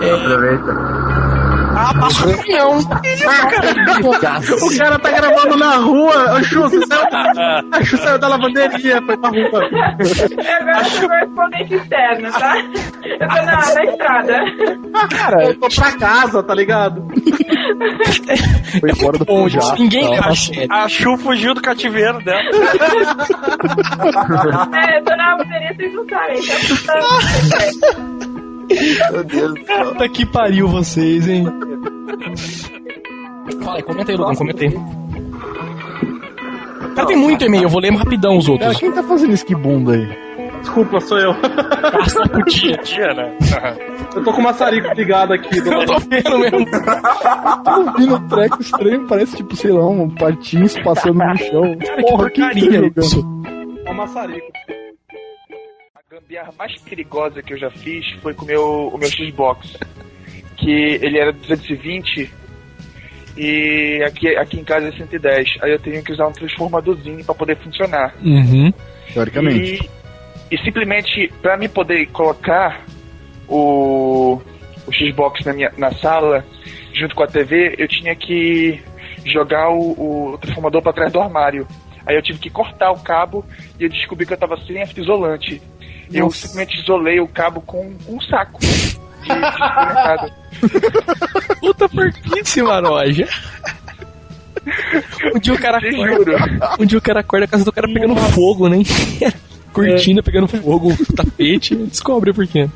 É... 0.00 1.53
Ah, 1.86 1.92
passa 2.00 2.26
o 2.26 2.34
caminhão. 2.36 2.78
O 2.78 2.88
cara 4.78 4.98
tá 4.98 5.10
gravando 5.10 5.56
na 5.56 5.76
rua. 5.76 6.42
Chu, 6.44 6.62
você 6.62 6.80
saiu, 6.86 7.02
a 7.72 7.84
Chu 7.84 7.96
saiu 8.02 8.18
da 8.18 8.28
lavanderia, 8.28 9.02
foi 9.04 9.16
pra 9.16 9.28
rua. 9.28 9.40
Eu 9.42 9.56
agora 10.60 10.84
sou 10.84 11.08
correspondente 11.08 11.74
externa, 11.74 12.30
tá? 12.32 12.56
Eu 13.04 13.18
tô 13.18 13.26
na, 13.26 13.74
na 13.74 13.84
estrada. 13.84 14.44
Cara, 15.10 15.44
Eu 15.44 15.54
tô 15.58 15.68
pra 15.68 15.92
casa, 15.92 16.42
tá 16.42 16.54
ligado? 16.54 17.06
Foi 18.80 18.94
fora 18.94 19.18
do 19.18 19.24
Onde 19.28 19.58
projeto. 19.58 19.78
ninguém 19.80 20.16
tá? 20.16 20.28
acha. 20.28 20.52
A 20.70 20.88
Chu 20.88 21.16
fugiu 21.18 21.52
do 21.54 21.60
cativeiro 21.60 22.18
dela. 22.24 22.40
É, 24.74 24.98
eu 24.98 25.04
tô 25.04 25.14
na 25.16 25.30
lavanderia, 25.36 25.74
vocês 25.74 25.92
não 25.94 26.04
sabem. 26.08 26.40
Então, 26.40 26.76
tá... 26.86 26.94
Meu 29.12 29.24
Deus 29.24 29.54
do 29.54 29.64
céu. 29.66 29.84
Puta 29.92 30.08
que 30.08 30.26
pariu 30.26 30.68
vocês, 30.68 31.28
hein? 31.28 31.44
Fala 33.64 33.76
aí, 33.76 33.82
comenta 33.82 34.10
aí, 34.12 34.16
Logan, 34.18 34.34
comenta 34.34 34.64
aí. 34.64 34.70
Cara, 36.94 37.08
tem 37.08 37.16
muito 37.16 37.44
e-mail, 37.44 37.64
eu 37.64 37.68
vou 37.68 37.80
ler 37.80 37.92
rapidão 37.92 38.36
os 38.38 38.46
Cara, 38.46 38.52
outros. 38.52 38.78
quem 38.78 38.92
tá 38.92 39.02
fazendo 39.02 39.32
esse 39.34 39.44
que 39.44 39.54
bunda 39.54 39.92
aí? 39.94 40.24
Desculpa, 40.60 41.00
sou 41.00 41.18
eu. 41.18 41.34
Passa 41.92 42.26
pro 42.28 42.42
dia 42.46 42.76
a 42.78 42.82
dia, 42.82 43.12
né? 43.14 43.36
Eu 44.14 44.24
tô 44.24 44.32
com 44.32 44.40
o 44.40 44.44
maçarico 44.44 44.88
ligado 44.94 45.32
aqui. 45.34 45.60
Do 45.60 45.72
Eu 45.74 45.84
tô 45.86 45.98
vendo 45.98 46.38
mesmo. 46.38 46.66
Tô 47.64 47.80
ouvindo 47.80 48.14
um 48.16 48.28
treco 48.28 48.62
estranho, 48.62 49.06
parece 49.06 49.36
tipo, 49.36 49.54
sei 49.56 49.72
lá, 49.72 49.86
um 49.86 50.08
patins 50.08 50.78
passando 50.82 51.18
no 51.18 51.36
chão. 51.36 51.76
Porra, 52.00 52.30
que 52.30 52.40
porcaria 52.40 52.72
jogando? 52.72 52.98
isso. 53.00 53.42
É 53.84 53.90
o 53.90 53.94
maçarico. 53.94 54.46
A 55.96 56.14
gambiarra 56.14 56.52
mais 56.58 56.80
perigosa 56.80 57.42
que 57.42 57.52
eu 57.52 57.58
já 57.58 57.70
fiz 57.70 58.06
foi 58.22 58.32
com 58.32 58.44
o 58.44 58.46
meu, 58.48 58.88
o 58.94 58.96
meu 58.96 59.08
Xbox. 59.10 59.76
Que 60.56 60.98
ele 61.02 61.18
era 61.18 61.32
220 61.32 62.30
e 63.36 64.00
aqui, 64.06 64.36
aqui 64.36 64.60
em 64.60 64.64
casa 64.64 64.88
é 64.88 64.92
110. 64.92 65.58
Aí 65.60 65.72
eu 65.72 65.78
tenho 65.78 66.02
que 66.02 66.12
usar 66.12 66.26
um 66.26 66.32
transformadorzinho 66.32 67.24
para 67.24 67.34
poder 67.34 67.56
funcionar. 67.56 68.14
Uhum. 68.22 68.72
Teoricamente. 69.12 69.88
E, 70.50 70.54
e 70.54 70.58
simplesmente 70.58 71.32
para 71.42 71.56
me 71.56 71.68
poder 71.68 72.06
colocar 72.06 72.84
o, 73.48 74.40
o 74.86 74.92
Xbox 74.92 75.44
na, 75.44 75.52
minha, 75.52 75.72
na 75.76 75.92
sala 75.94 76.44
junto 76.92 77.14
com 77.14 77.24
a 77.24 77.26
TV, 77.26 77.74
eu 77.76 77.88
tinha 77.88 78.14
que 78.14 78.80
jogar 79.24 79.70
o, 79.70 80.32
o 80.34 80.38
transformador 80.38 80.82
para 80.82 80.92
trás 80.92 81.12
do 81.12 81.20
armário. 81.20 81.66
Aí 82.06 82.14
eu 82.14 82.22
tive 82.22 82.38
que 82.38 82.50
cortar 82.50 82.92
o 82.92 83.00
cabo 83.00 83.44
e 83.80 83.84
eu 83.84 83.88
descobri 83.88 84.26
que 84.26 84.32
eu 84.32 84.36
tava 84.36 84.56
sem 84.58 84.80
a 84.80 84.86
fita 84.86 85.00
isolante. 85.00 85.60
E 86.10 86.18
eu 86.18 86.30
simplesmente 86.30 86.78
isolei 86.78 87.18
o 87.18 87.26
cabo 87.26 87.60
com 87.62 87.94
um 88.06 88.20
saco. 88.20 88.60
Puta 91.60 91.88
porquice, 91.88 92.62
maroja. 92.62 93.28
Um 95.34 95.38
dia 95.38 95.54
o 95.54 95.58
cara 95.58 95.78
acorda. 95.78 96.14
juro. 96.14 96.36
Um 96.80 96.86
dia 96.86 96.98
o 96.98 97.02
cara 97.02 97.20
acorda 97.20 97.44
a 97.44 97.48
casa 97.48 97.64
do 97.64 97.72
cara 97.72 97.86
pegando 97.92 98.16
fogo, 98.16 98.68
né? 98.68 98.78
Cortina 99.72 100.22
pegando 100.22 100.46
fogo, 100.46 100.92
tapete, 101.16 101.74
descobre 101.74 102.32
por 102.32 102.46
quê. 102.46 102.68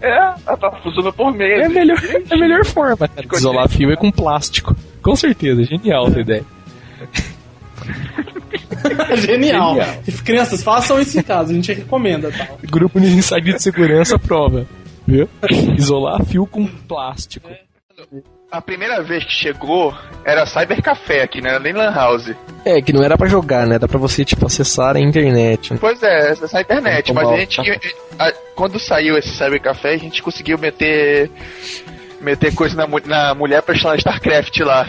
É, 0.00 0.34
ela 0.46 0.56
tá 0.56 0.70
funcionando 0.82 1.12
por 1.14 1.32
meio. 1.32 1.62
É 1.62 1.66
a 1.66 1.68
melhor, 1.68 1.98
é 2.04 2.34
a 2.34 2.36
melhor 2.36 2.64
forma, 2.64 3.08
cara. 3.08 3.26
de 3.26 3.36
Isolar 3.36 3.68
fio 3.68 3.90
é 3.90 3.96
com 3.96 4.10
plástico. 4.10 4.76
Com 5.00 5.16
certeza, 5.16 5.64
genial 5.64 6.08
essa 6.08 6.20
ideia. 6.20 6.44
Genial. 9.16 9.76
Crianças, 10.24 10.62
façam 10.62 11.00
isso 11.00 11.18
em 11.18 11.22
casa, 11.22 11.52
a 11.52 11.54
gente 11.54 11.72
recomenda, 11.72 12.30
tá? 12.30 12.48
Grupo 12.64 13.00
de 13.00 13.06
ensaio 13.08 13.42
de 13.42 13.62
segurança 13.62 14.18
prova. 14.18 14.66
Viu? 15.06 15.28
Isolar 15.76 16.24
fio 16.24 16.46
com 16.46 16.66
plástico. 16.66 17.48
A 18.50 18.60
primeira 18.60 19.02
vez 19.02 19.24
que 19.24 19.32
chegou 19.32 19.94
era 20.24 20.44
Cyber 20.46 20.82
Café 20.82 21.22
aqui, 21.22 21.40
não 21.40 21.48
era 21.50 21.58
nem 21.58 21.72
Lan 21.72 21.90
House. 21.90 22.34
É, 22.64 22.82
que 22.82 22.92
não 22.92 23.02
era 23.02 23.16
pra 23.16 23.26
jogar, 23.26 23.66
né? 23.66 23.78
Dá 23.78 23.88
pra 23.88 23.98
você, 23.98 24.24
tipo, 24.24 24.44
acessar 24.44 24.94
a 24.96 25.00
internet. 25.00 25.74
Pois 25.80 26.02
é, 26.02 26.30
essa 26.32 26.56
é 26.56 26.58
a 26.58 26.62
internet, 26.62 27.12
mas 27.14 27.28
a 27.28 27.36
gente. 27.36 27.60
a- 28.18 28.32
quando 28.54 28.78
saiu 28.78 29.16
esse 29.16 29.30
Cyber 29.30 29.60
Café, 29.60 29.94
a 29.94 29.98
gente 29.98 30.22
conseguiu 30.22 30.58
meter. 30.58 31.30
meter 32.20 32.54
coisa 32.54 32.76
na, 32.76 32.86
na 33.06 33.34
mulher 33.34 33.62
pra 33.62 33.74
instalar 33.74 33.96
StarCraft 33.98 34.60
lá. 34.60 34.86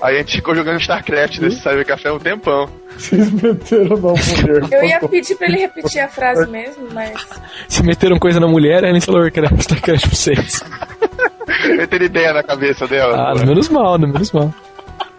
Aí 0.00 0.16
a 0.16 0.18
gente 0.18 0.36
ficou 0.36 0.54
jogando 0.54 0.80
StarCraft 0.80 1.38
nesse 1.38 1.60
Cyber 1.60 1.84
Café 1.84 2.12
um 2.12 2.18
tempão. 2.18 2.68
Vocês 2.96 3.30
meteram 3.30 3.96
na 3.96 3.96
mulher. 3.96 4.68
Eu 4.72 4.84
ia 4.84 5.00
pedir 5.00 5.36
pra 5.36 5.48
ele 5.48 5.58
repetir 5.58 6.00
a 6.00 6.08
frase 6.08 6.46
mesmo, 6.48 6.88
mas. 6.92 7.26
Se 7.68 7.82
meteram 7.82 8.18
coisa 8.18 8.38
na 8.38 8.46
mulher, 8.46 8.84
aí 8.84 8.90
ele 8.90 9.00
falou 9.00 9.28
que 9.30 9.38
era 9.38 9.52
StarCraft 9.54 10.06
pra 10.06 10.14
vocês. 10.14 10.62
Eu 11.78 11.88
tenho 11.88 12.04
ideia 12.04 12.32
na 12.32 12.42
cabeça 12.42 12.86
dela. 12.86 13.30
Ah, 13.30 13.34
no 13.34 13.46
menos 13.46 13.68
mal, 13.68 13.98
no 13.98 14.06
menos 14.08 14.30
mal. 14.32 14.54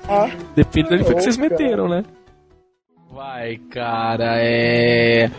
Ah, 0.08 0.30
Depende 0.56 0.98
do 0.98 1.06
que 1.06 1.14
vocês 1.14 1.38
meteram, 1.38 1.88
né? 1.88 2.04
Vai, 3.12 3.58
cara, 3.70 4.38
é. 4.38 5.30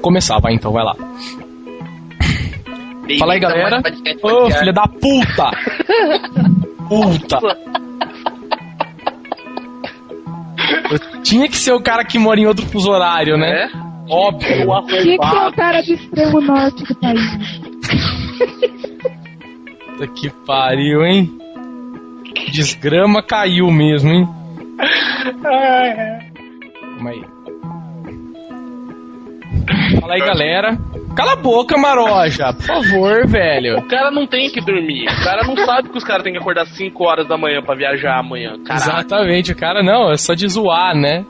Começar, 0.00 0.38
vai 0.38 0.54
então, 0.54 0.72
vai 0.72 0.84
lá. 0.84 0.96
Fala 3.18 3.34
aí, 3.34 3.40
galera. 3.40 3.82
Ô, 4.22 4.50
filha 4.50 4.72
da 4.72 4.88
puta! 4.88 5.50
Puta! 6.88 7.38
Eu 10.90 11.22
tinha 11.22 11.48
que 11.48 11.56
ser 11.56 11.72
o 11.72 11.80
cara 11.80 12.04
que 12.04 12.18
mora 12.18 12.40
em 12.40 12.46
outro 12.46 12.66
fuso 12.66 12.90
horário, 12.90 13.36
né? 13.36 13.70
Óbvio. 14.08 14.48
Tinha 15.02 15.18
que 15.18 15.26
ser 15.26 15.46
o 15.46 15.52
cara 15.52 15.82
do 15.82 15.92
extremo 15.92 16.40
norte 16.40 16.84
do 16.84 16.94
país. 16.96 17.60
Puta 19.86 20.06
que 20.08 20.30
pariu, 20.46 21.04
hein? 21.04 21.30
Desgrama 22.52 23.22
caiu 23.22 23.70
mesmo, 23.70 24.10
hein? 24.10 24.28
Calma 25.42 27.10
aí. 27.10 27.24
Fala 30.00 30.14
aí, 30.14 30.20
galera. 30.20 30.78
Cala 31.16 31.32
a 31.32 31.36
boca, 31.36 31.76
Maroja. 31.78 32.52
Por 32.52 32.62
favor, 32.62 33.26
velho. 33.26 33.78
O 33.78 33.88
cara 33.88 34.10
não 34.10 34.26
tem 34.26 34.50
que 34.50 34.60
dormir. 34.60 35.04
O 35.08 35.24
cara 35.24 35.42
não 35.46 35.56
sabe 35.56 35.88
que 35.88 35.96
os 35.96 36.02
caras 36.04 36.24
têm 36.24 36.32
que 36.32 36.38
acordar 36.38 36.66
5 36.66 37.04
horas 37.04 37.28
da 37.28 37.36
manhã 37.38 37.62
pra 37.62 37.74
viajar 37.76 38.18
amanhã. 38.18 38.58
Caraca. 38.64 38.74
Exatamente, 38.74 39.52
o 39.52 39.56
cara 39.56 39.82
não, 39.82 40.10
é 40.10 40.16
só 40.16 40.34
de 40.34 40.48
zoar, 40.48 40.94
né? 40.96 41.24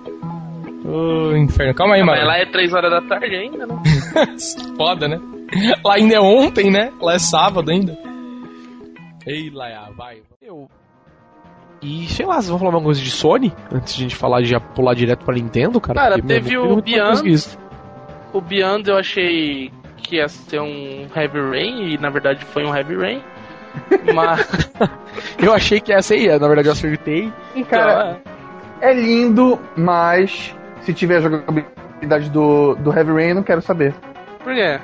Ô, 0.87 1.37
inferno. 1.37 1.75
Calma 1.75 1.95
aí, 1.97 2.03
Mas 2.03 2.17
mano. 2.17 2.27
lá 2.29 2.39
é 2.39 2.47
3 2.47 2.73
horas 2.73 2.91
da 2.91 3.01
tarde 3.03 3.35
ainda, 3.37 3.67
né? 3.67 3.75
Foda, 4.77 5.07
né? 5.09 5.21
Lá 5.85 5.95
ainda 5.95 6.15
é 6.15 6.21
ontem, 6.21 6.71
né? 6.71 6.91
Lá 7.01 7.15
é 7.15 7.19
sábado 7.19 7.71
ainda. 7.71 7.97
Ei, 9.27 9.51
Laia, 9.51 9.89
vai. 9.97 10.19
Eu. 10.43 10.69
E 11.83 12.07
sei 12.07 12.25
lá, 12.25 12.35
vocês 12.37 12.49
vão 12.49 12.59
falar 12.59 12.71
uma 12.71 12.83
coisa 12.83 13.01
de 13.03 13.11
Sony? 13.11 13.53
Antes 13.73 13.95
de 13.95 14.01
a 14.01 14.03
gente 14.05 14.17
falar 14.17 14.41
de 14.41 14.47
já 14.49 14.59
pular 14.61 14.95
direto 14.95 15.25
pra 15.25 15.35
Nintendo, 15.35 15.81
cara? 15.81 16.01
Cara, 16.01 16.15
Porque, 16.17 16.27
meu, 16.27 16.43
teve 16.43 16.57
não 16.57 16.79
o 16.79 16.83
Beyond. 16.83 17.23
O 18.35 18.41
Beyond 18.41 18.91
eu 18.91 18.97
achei 18.97 19.71
que 19.97 20.17
ia 20.17 20.29
ser 20.29 20.61
um 20.61 21.07
Heavy 21.15 21.41
Rain 21.41 21.95
e 21.95 21.99
na 21.99 22.11
verdade 22.11 22.45
foi 22.45 22.65
um 22.65 22.77
Heavy 22.77 22.97
Rain. 22.97 23.23
Mas. 24.13 24.47
Eu 25.39 25.55
achei 25.55 25.81
que 25.81 25.93
essa 25.93 26.15
aí, 26.15 26.27
na 26.27 26.47
verdade 26.47 26.67
eu 26.67 26.73
acertei. 26.73 27.33
Cara, 27.71 28.21
é 28.81 28.93
lindo, 28.93 29.59
mas 29.77 30.55
se 30.83 30.93
tiver 30.93 31.19
a 31.19 31.21
jogabilidade 31.21 32.29
do, 32.31 32.75
do 32.75 32.93
Heavy 32.93 33.13
Rain, 33.13 33.29
eu 33.29 33.35
não 33.37 33.43
quero 33.43 33.63
saber. 33.63 33.95
Por 34.43 34.53
quê? 34.53 34.81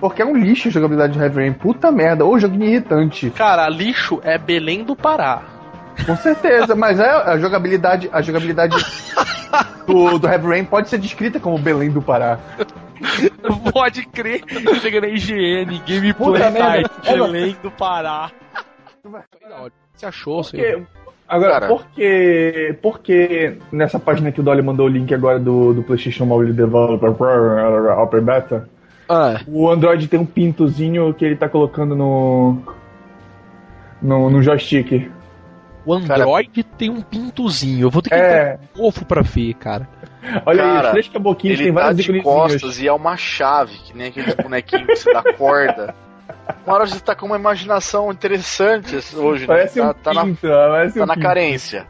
Porque 0.00 0.22
é 0.22 0.24
um 0.24 0.36
lixo 0.36 0.68
a 0.68 0.70
jogabilidade 0.70 1.18
do 1.18 1.22
Heavy 1.22 1.36
Rain. 1.36 1.52
Puta 1.52 1.90
merda, 1.90 2.24
ô 2.24 2.38
joguinho 2.38 2.64
irritante. 2.64 3.30
Cara, 3.30 3.68
lixo 3.68 4.20
é 4.22 4.38
Belém 4.38 4.84
do 4.84 4.94
Pará. 4.94 5.57
Com 6.06 6.16
certeza, 6.16 6.74
mas 6.74 6.98
é 6.98 7.08
a 7.08 7.36
jogabilidade, 7.38 8.08
a 8.12 8.22
jogabilidade 8.22 8.76
do, 9.86 10.18
do 10.18 10.26
Heavy 10.28 10.46
Rain 10.46 10.64
pode 10.64 10.88
ser 10.88 10.98
descrita 10.98 11.38
como 11.40 11.58
Belém 11.58 11.90
do 11.90 12.00
Pará. 12.00 12.38
Pode 13.72 14.06
crer. 14.06 14.42
Chega 14.80 15.00
na 15.00 15.08
IGN, 15.08 15.80
Gameplay. 15.86 16.52
Site, 16.52 16.90
Belém 17.04 17.56
do 17.62 17.70
Pará. 17.70 18.30
Você 19.94 20.06
achou, 20.06 20.42
senhor? 20.42 20.86
Agora, 21.28 21.52
Cara. 21.60 21.68
por 21.68 21.86
que, 21.88 22.74
por 22.80 23.00
que 23.00 23.58
nessa 23.70 23.98
página 23.98 24.32
que 24.32 24.40
o 24.40 24.42
Dolly 24.42 24.62
mandou 24.62 24.86
o 24.86 24.88
link 24.88 25.12
agora 25.12 25.38
do, 25.38 25.74
do 25.74 25.82
PlayStation 25.82 26.24
Mobile 26.24 26.54
Developer 26.54 27.10
Open 27.98 28.20
Beta, 28.22 28.68
Ah. 29.08 29.40
o 29.46 29.68
Android 29.70 30.08
tem 30.08 30.18
um 30.18 30.24
pintozinho 30.24 31.12
que 31.12 31.24
ele 31.26 31.36
tá 31.36 31.46
colocando 31.48 31.94
no. 31.94 32.58
no, 34.00 34.30
no 34.30 34.42
joystick. 34.42 35.10
O 35.88 35.94
Android 35.94 36.62
tem 36.76 36.90
um 36.90 37.00
pintozinho. 37.00 37.86
Eu 37.86 37.90
vou 37.90 38.02
ter 38.02 38.10
que 38.10 38.16
É. 38.16 38.52
entrar 38.54 38.58
no 38.60 38.68
fofo 38.76 39.04
pra 39.06 39.22
ver, 39.22 39.54
cara. 39.54 39.88
Olha 40.44 40.62
aí, 40.62 40.70
Cara, 40.70 40.84
os 40.86 40.90
três 40.92 41.08
caboquinhos 41.08 41.58
ele 41.58 41.68
tem 41.68 41.74
tá 41.74 41.80
vários 41.82 42.04
de 42.04 42.22
costas 42.22 42.78
e 42.78 42.86
é 42.86 42.92
uma 42.92 43.16
chave, 43.16 43.78
que 43.78 43.96
nem 43.96 44.08
aqueles 44.08 44.34
bonequinhos 44.34 44.86
que 44.86 44.96
você 44.96 45.12
dá 45.12 45.22
corda. 45.32 45.94
Uma 46.66 46.74
hora 46.76 46.86
você 46.86 47.00
tá 47.00 47.14
com 47.14 47.24
uma 47.24 47.36
imaginação 47.38 48.12
interessante 48.12 48.94
hoje, 49.16 49.42
né? 49.42 49.46
Parece 49.46 49.80
tá, 49.80 49.88
um 49.90 49.94
tá 49.94 50.12
na, 50.12 50.24
pinto, 50.24 50.40
parece 50.46 50.98
tá 50.98 51.04
um 51.04 51.06
na 51.06 51.14
pinto. 51.14 51.26
carência. 51.26 51.86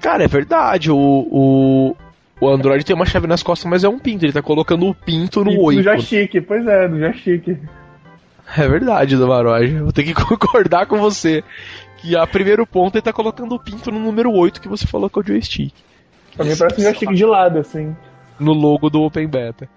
Cara, 0.00 0.22
é 0.24 0.28
verdade. 0.28 0.90
O, 0.92 0.96
o, 0.96 1.96
o 2.40 2.48
Android 2.48 2.84
tem 2.84 2.94
uma 2.94 3.04
chave 3.06 3.26
nas 3.26 3.42
costas, 3.42 3.68
mas 3.68 3.82
é 3.82 3.88
um 3.88 3.98
pinto. 3.98 4.24
Ele 4.24 4.32
tá 4.32 4.42
colocando 4.42 4.86
o 4.86 4.94
pinto 4.94 5.42
no 5.44 5.50
Pinto 5.50 5.62
oi. 5.64 5.76
No 5.76 5.82
joystick, 5.82 6.40
pois 6.46 6.64
é, 6.66 6.86
no 6.86 6.98
joystick. 7.00 7.58
É 8.56 8.66
verdade, 8.68 9.16
Damaroj. 9.16 9.80
Vou 9.82 9.92
ter 9.92 10.04
que 10.04 10.14
concordar 10.14 10.86
com 10.86 10.98
você. 10.98 11.44
Que 11.98 12.16
a 12.16 12.26
primeiro 12.26 12.66
ponto 12.66 12.94
ele 12.94 13.02
tá 13.02 13.12
colocando 13.12 13.54
o 13.54 13.58
pinto 13.58 13.90
no 13.90 13.98
número 13.98 14.32
8 14.32 14.60
que 14.60 14.68
você 14.68 14.86
falou 14.86 15.10
que 15.10 15.18
é 15.18 15.22
o 15.22 15.26
joystick. 15.26 15.74
Pra 16.36 16.44
mim 16.44 16.56
parece 16.56 16.80
um 16.80 16.84
joystick 16.84 17.12
de 17.12 17.24
lado, 17.24 17.58
assim. 17.58 17.96
No 18.38 18.52
logo 18.52 18.88
do 18.88 19.02
Open 19.02 19.26
Beta. 19.26 19.68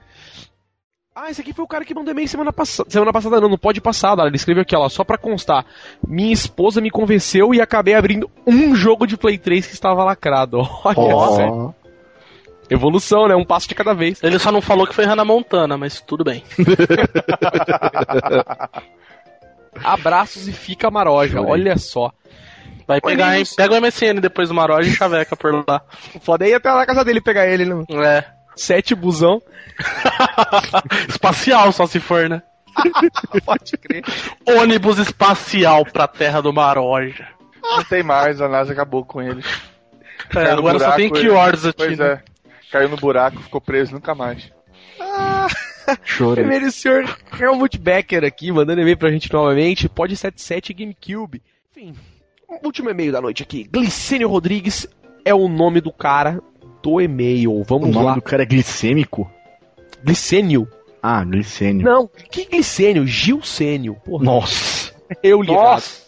Ah, 1.13 1.29
esse 1.29 1.41
aqui 1.41 1.51
foi 1.51 1.65
o 1.65 1.67
cara 1.67 1.84
que 1.84 1.93
mandou 1.93 2.13
e-mail 2.13 2.27
semana 2.27 2.53
passada. 2.53 2.89
Semana 2.89 3.12
passada 3.12 3.41
não, 3.41 3.49
no 3.49 3.57
pode 3.57 3.81
passada. 3.81 4.23
Ele 4.23 4.36
escreveu 4.36 4.62
aqui, 4.62 4.75
ó, 4.75 4.88
só 4.88 5.03
pra 5.03 5.17
constar. 5.17 5.65
Minha 6.07 6.31
esposa 6.31 6.79
me 6.79 6.89
convenceu 6.89 7.53
e 7.53 7.60
acabei 7.60 7.95
abrindo 7.95 8.29
um 8.47 8.73
jogo 8.73 9.05
de 9.05 9.17
Play 9.17 9.38
3 9.38 9.67
que 9.67 9.73
estava 9.73 10.03
lacrado. 10.03 10.60
Olha 10.86 11.15
Ó. 11.15 11.36
só. 11.36 11.73
Evolução, 12.71 13.27
né? 13.27 13.36
Um 13.36 13.43
passo 13.43 13.67
de 13.67 13.75
cada 13.75 13.93
vez. 13.93 14.23
Ele 14.23 14.39
só 14.39 14.51
não 14.51 14.62
falou 14.62 14.88
que 14.88 14.95
foi 14.95 15.05
Hannah 15.05 15.25
Montana, 15.25 15.77
mas 15.77 15.99
tudo 16.01 16.23
bem. 16.23 16.43
Abraços 19.84 20.47
e 20.47 20.53
fica 20.53 20.91
maroja, 20.91 21.38
Chorei. 21.38 21.51
olha 21.51 21.77
só. 21.77 22.12
Vai 22.88 22.99
pegar, 22.99 23.38
hein? 23.38 23.45
Pega 23.55 23.73
o 23.73 23.81
MSN 23.81 24.19
depois 24.19 24.49
do 24.49 24.55
Maroja 24.55 24.89
e 24.89 24.93
chaveca 24.93 25.36
por 25.36 25.63
lá. 25.67 25.81
Foda 26.21 26.45
aí 26.45 26.53
até 26.53 26.69
lá 26.69 26.77
na 26.79 26.86
casa 26.86 27.05
dele 27.05 27.21
pegar 27.21 27.47
ele, 27.47 27.63
né? 27.65 27.86
É. 28.05 28.25
Sete 28.55 28.93
busão. 28.93 29.41
Espacial, 31.07 31.71
só 31.71 31.86
se 31.88 31.99
for, 31.99 32.27
né? 32.27 32.41
Pode 33.45 33.77
crer. 33.77 34.03
Ônibus 34.45 34.97
espacial 34.97 35.86
pra 35.86 36.07
terra 36.07 36.41
do 36.41 36.51
Maroja. 36.51 37.27
Não 37.63 37.84
tem 37.84 38.03
mais, 38.03 38.41
a 38.41 38.49
NASA 38.49 38.73
acabou 38.73 39.05
com 39.05 39.21
ele. 39.21 39.43
É, 40.36 40.51
agora 40.51 40.79
só 40.79 40.91
tem 40.93 41.10
keywords 41.10 41.63
ele- 41.63 41.69
aqui, 41.69 41.77
Pois 41.86 41.97
né? 41.97 42.19
é. 42.27 42.31
Caiu 42.71 42.89
no 42.89 42.97
buraco, 42.97 43.41
ficou 43.41 43.60
preso 43.60 43.93
nunca 43.93 44.15
mais. 44.15 44.49
Chorei. 46.05 46.43
Primeiro 46.43 46.67
o 46.67 46.71
senhor 46.71 47.17
Helmut 47.39 47.77
Becker 47.77 48.23
aqui, 48.23 48.51
mandando 48.51 48.81
e-mail 48.81 48.97
pra 48.97 49.12
gente 49.12 49.31
novamente. 49.31 49.89
Pode 49.89 50.15
77 50.15 50.73
GameCube. 50.73 51.41
Enfim, 51.75 51.93
último 52.63 52.89
e-mail 52.89 53.12
da 53.12 53.19
noite 53.21 53.43
aqui. 53.43 53.67
Glicênio 53.69 54.29
Rodrigues 54.29 54.88
é 55.25 55.34
o 55.34 55.47
nome 55.49 55.81
do 55.81 55.91
cara 55.91 56.41
do 56.81 57.01
e-mail. 57.01 57.51
O 57.51 57.63
Vamos 57.63 57.89
nome 57.89 58.05
lá. 58.05 58.13
do 58.15 58.21
cara 58.21 58.43
é 58.43 58.45
glicêmico? 58.45 59.29
Glicênio. 60.03 60.67
Ah, 61.03 61.23
glicênio. 61.25 61.84
Não, 61.84 62.07
que 62.07 62.45
glicênio? 62.45 63.05
Gilcênio. 63.05 63.95
Porra. 64.05 64.23
Nossa. 64.23 64.93
Eu 65.21 65.41
li. 65.41 65.51
Nossa. 65.51 66.03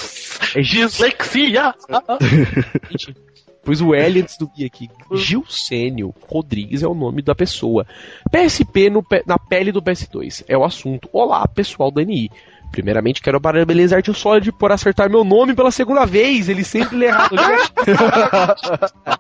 É 0.55 0.61
Dislexia. 0.61 1.73
Pus 3.63 3.79
o 3.81 3.93
L 3.95 4.21
antes 4.21 4.37
do 4.37 4.49
I 4.57 4.65
aqui. 4.65 4.89
Gilcênio 5.13 6.13
Rodrigues 6.29 6.83
é 6.83 6.87
o 6.87 6.93
nome 6.93 7.21
da 7.21 7.33
pessoa. 7.33 7.85
PSP 8.31 8.89
no 8.89 9.05
na 9.25 9.37
pele 9.39 9.71
do 9.71 9.81
PS2 9.81 10.43
é 10.47 10.57
o 10.57 10.65
assunto. 10.65 11.07
Olá, 11.13 11.47
pessoal 11.47 11.89
do 11.89 12.01
NI. 12.01 12.29
Primeiramente, 12.71 13.21
quero 13.21 13.39
parabenizar 13.39 14.01
o 14.07 14.13
Solid 14.13 14.51
por 14.53 14.71
acertar 14.71 15.07
meu 15.09 15.23
nome 15.23 15.53
pela 15.53 15.69
segunda 15.71 16.05
vez. 16.05 16.49
Ele 16.49 16.63
sempre 16.63 16.97
lê 16.97 17.05
errado. 17.05 17.35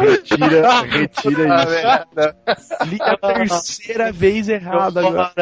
Retira, 0.00 0.82
retira 0.82 1.54
Ah, 1.54 2.04
isso. 2.56 2.90
Li 2.90 2.98
a 3.00 3.16
terceira 3.16 4.12
vez 4.12 4.48
errado 4.48 4.98
agora. 4.98 5.32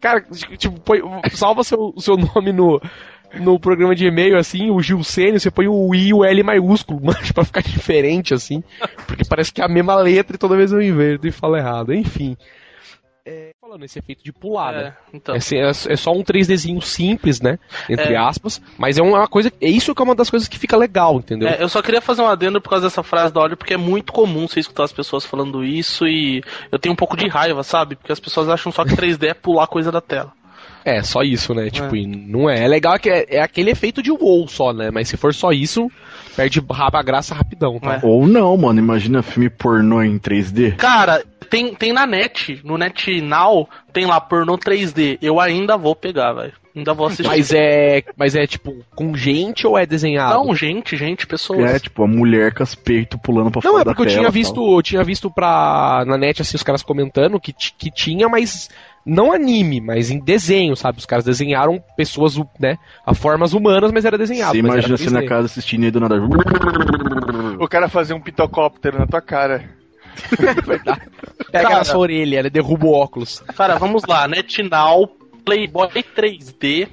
Cara, 0.00 0.24
tipo, 0.58 0.80
põe- 0.80 1.02
salva 1.32 1.62
seu, 1.64 1.92
seu 1.98 2.16
nome 2.16 2.52
no, 2.52 2.80
no 3.40 3.58
programa 3.58 3.94
de 3.94 4.06
e-mail, 4.06 4.36
assim, 4.38 4.70
o 4.70 4.80
Gilcênio, 4.82 5.38
você 5.40 5.50
põe 5.50 5.66
o 5.68 5.94
I 5.94 6.08
e 6.08 6.14
o 6.14 6.24
L 6.24 6.42
maiúsculo, 6.42 7.00
mas 7.04 7.30
pra 7.32 7.44
ficar 7.44 7.62
diferente, 7.62 8.34
assim. 8.34 8.62
Porque 9.06 9.24
parece 9.24 9.52
que 9.52 9.60
é 9.60 9.64
a 9.64 9.68
mesma 9.68 9.94
letra 9.96 10.36
e 10.36 10.38
toda 10.38 10.56
vez 10.56 10.72
eu 10.72 10.80
inverto 10.82 11.26
e 11.26 11.32
falo 11.32 11.56
errado. 11.56 11.92
Enfim. 11.94 12.36
É, 13.28 13.50
falando 13.60 13.84
esse 13.84 13.98
efeito 13.98 14.22
de 14.22 14.32
pular, 14.32 14.72
É, 14.72 14.82
né? 14.84 14.94
então. 15.12 15.34
É, 15.34 15.38
assim, 15.38 15.56
é- 15.56 15.68
é 15.68 15.96
só 15.96 16.12
um 16.12 16.22
3Dzinho 16.22 16.80
simples, 16.80 17.40
né? 17.40 17.58
Entre 17.90 18.14
É. 18.14 18.16
aspas. 18.16 18.62
Mas 18.78 18.98
é 18.98 19.02
uma 19.02 19.26
coisa. 19.26 19.52
É 19.60 19.68
isso 19.68 19.92
que 19.92 20.00
é 20.00 20.04
uma 20.04 20.14
das 20.14 20.30
coisas 20.30 20.46
que 20.46 20.56
fica 20.56 20.76
legal, 20.76 21.16
entendeu? 21.16 21.48
É, 21.48 21.60
eu 21.60 21.68
só 21.68 21.82
queria 21.82 22.00
fazer 22.00 22.22
um 22.22 22.28
adendo 22.28 22.60
por 22.60 22.70
causa 22.70 22.86
dessa 22.86 23.02
frase 23.02 23.34
da 23.34 23.40
Olho, 23.40 23.56
porque 23.56 23.74
é 23.74 23.76
muito 23.76 24.12
comum 24.12 24.46
você 24.46 24.60
escutar 24.60 24.84
as 24.84 24.92
pessoas 24.92 25.24
falando 25.24 25.64
isso 25.64 26.06
e 26.06 26.40
eu 26.70 26.78
tenho 26.78 26.92
um 26.92 26.96
pouco 26.96 27.16
de 27.16 27.26
raiva, 27.26 27.64
sabe? 27.64 27.96
Porque 27.96 28.12
as 28.12 28.20
pessoas 28.20 28.48
acham 28.48 28.70
só 28.70 28.84
que 28.84 28.94
3D 28.94 29.26
é 29.26 29.34
pular 29.34 29.66
coisa 29.66 29.90
da 29.90 30.00
tela. 30.00 30.32
É, 30.86 31.02
só 31.02 31.22
isso, 31.22 31.52
né? 31.52 31.68
Tipo, 31.68 31.96
É. 31.96 31.98
e 31.98 32.06
não 32.06 32.48
é. 32.48 32.64
É 32.64 32.68
legal 32.68 32.96
que 32.98 33.10
é, 33.10 33.26
é 33.28 33.42
aquele 33.42 33.70
efeito 33.72 34.00
de 34.00 34.12
WoW 34.12 34.46
só, 34.46 34.72
né? 34.72 34.88
Mas 34.92 35.08
se 35.08 35.16
for 35.16 35.34
só 35.34 35.50
isso, 35.50 35.90
perde 36.36 36.62
raba 36.70 37.00
a 37.00 37.02
graça 37.02 37.34
rapidão, 37.34 37.80
tá? 37.80 37.98
Ou 38.04 38.24
não, 38.26 38.56
mano. 38.56 38.78
Imagina 38.78 39.20
filme 39.20 39.50
pornô 39.50 40.00
em 40.00 40.16
3D. 40.16 40.76
Cara, 40.76 41.24
tem, 41.50 41.74
tem 41.74 41.92
na 41.92 42.06
net, 42.06 42.60
no 42.64 42.78
NetNow, 42.78 43.68
tem 43.92 44.06
lá 44.06 44.20
pornô 44.20 44.56
3D. 44.56 45.18
Eu 45.20 45.40
ainda 45.40 45.76
vou 45.76 45.96
pegar, 45.96 46.32
velho. 46.34 46.52
Ainda 46.76 46.92
vou 46.94 47.06
assistir. 47.06 47.26
Mas 47.26 47.52
é. 47.52 48.02
Mas 48.16 48.36
é 48.36 48.46
tipo, 48.46 48.84
com 48.94 49.16
gente 49.16 49.66
ou 49.66 49.78
é 49.78 49.86
desenhado? 49.86 50.34
Não, 50.34 50.54
gente, 50.54 50.94
gente, 50.96 51.26
pessoas. 51.26 51.68
É, 51.68 51.78
tipo, 51.80 52.04
a 52.04 52.06
mulher 52.06 52.52
com 52.54 52.62
as 52.62 52.74
peitos 52.74 53.18
pulando 53.20 53.50
pra 53.50 53.62
Não, 53.64 53.72
fora 53.78 53.82
é 53.82 53.84
porque 53.86 54.02
da 54.04 54.10
eu 54.10 54.14
tela. 54.14 54.20
tinha 54.20 54.30
visto, 54.30 54.76
eu 54.76 54.82
tinha 54.82 55.02
visto 55.02 55.30
pra, 55.30 56.04
na 56.06 56.18
net, 56.18 56.42
assim, 56.42 56.54
os 56.56 56.62
caras 56.62 56.82
comentando 56.82 57.40
que, 57.40 57.52
que 57.52 57.90
tinha, 57.90 58.28
mas 58.28 58.68
não 59.06 59.32
anime, 59.32 59.80
mas 59.80 60.10
em 60.10 60.18
desenho, 60.18 60.74
sabe? 60.74 60.98
Os 60.98 61.06
caras 61.06 61.24
desenharam 61.24 61.82
pessoas, 61.96 62.36
né, 62.58 62.76
a 63.06 63.14
formas 63.14 63.52
humanas, 63.52 63.92
mas 63.92 64.04
era 64.04 64.18
desenhado. 64.18 64.52
Você 64.52 64.58
imagina 64.58 64.96
você 64.96 65.10
na 65.10 65.22
3D. 65.22 65.28
casa 65.28 65.46
assistindo 65.46 65.84
e 65.84 65.90
do 65.92 66.00
nada. 66.00 66.16
O 67.60 67.68
cara 67.68 67.88
fazia 67.88 68.16
um 68.16 68.20
pitocóptero 68.20 68.98
na 68.98 69.06
tua 69.06 69.20
cara. 69.20 69.64
Pega 71.52 71.68
Cara. 71.68 71.78
na 71.78 71.84
sua 71.84 71.98
orelha, 71.98 72.38
ele 72.40 72.50
derruba 72.50 72.86
o 72.86 72.92
óculos. 72.92 73.40
Cara, 73.56 73.78
vamos 73.78 74.02
lá, 74.08 74.26
NetNow, 74.26 75.16
Playboy 75.44 75.88
3D. 75.88 76.88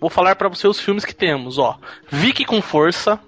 Vou 0.00 0.10
falar 0.10 0.36
pra 0.36 0.48
você 0.48 0.68
os 0.68 0.78
filmes 0.78 1.04
que 1.04 1.14
temos, 1.14 1.58
ó. 1.58 1.78
Vicky 2.10 2.44
com 2.44 2.60
força. 2.60 3.18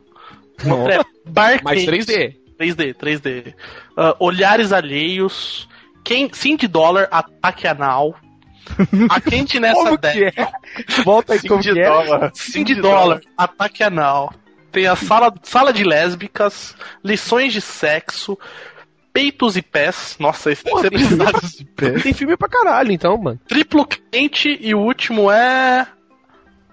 É 0.61 1.05
Bar 1.25 1.63
Mais 1.63 1.85
Quente. 1.85 2.13
3D. 2.13 2.35
3D, 2.61 2.95
3D. 2.95 3.55
Ah, 3.97 4.17
Olhares 4.19 4.73
Alheios. 4.73 5.68
Quem, 6.09 6.31
Cindy 6.33 6.67
Dollar, 6.67 7.07
Ataque 7.11 7.67
Anal. 7.67 8.15
A 9.11 9.21
quente 9.21 9.61
nessa 9.61 9.75
Como 9.75 9.99
que 9.99 10.21
década. 10.25 10.51
é? 10.89 11.03
Volta 11.03 11.35
aí, 11.35 11.41
como 11.47 11.63
que 11.63 11.79
é? 11.79 11.87
dólar. 11.87 12.31
Cindy 12.35 12.75
Dollar, 12.77 13.21
Ataque 13.37 13.83
Anal. 13.83 14.33
Tem 14.73 14.87
a 14.87 14.97
sala, 14.97 15.31
sala 15.43 15.71
de 15.71 15.85
lésbicas, 15.85 16.75
lições 17.05 17.53
de 17.53 17.61
sexo, 17.61 18.39
peitos 19.13 19.59
e 19.59 19.61
pés. 19.61 20.17
Nossa, 20.19 20.51
esse 20.51 20.65
deve 20.65 20.99
ser 20.99 21.11
pesado. 21.11 22.03
Tem 22.03 22.15
filme 22.15 22.39
pra 22.39 22.49
caralho, 22.49 22.91
então, 22.91 23.19
mano. 23.19 23.39
Triplo 23.47 23.87
quente 23.87 24.57
e 24.63 24.75
o 24.75 24.79
último 24.79 25.31
é. 25.31 25.87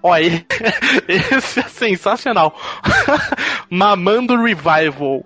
Olha, 0.01 0.45
esse 1.09 1.59
é 1.59 1.63
sensacional. 1.63 2.57
Mamando 3.69 4.41
Revival. 4.41 5.25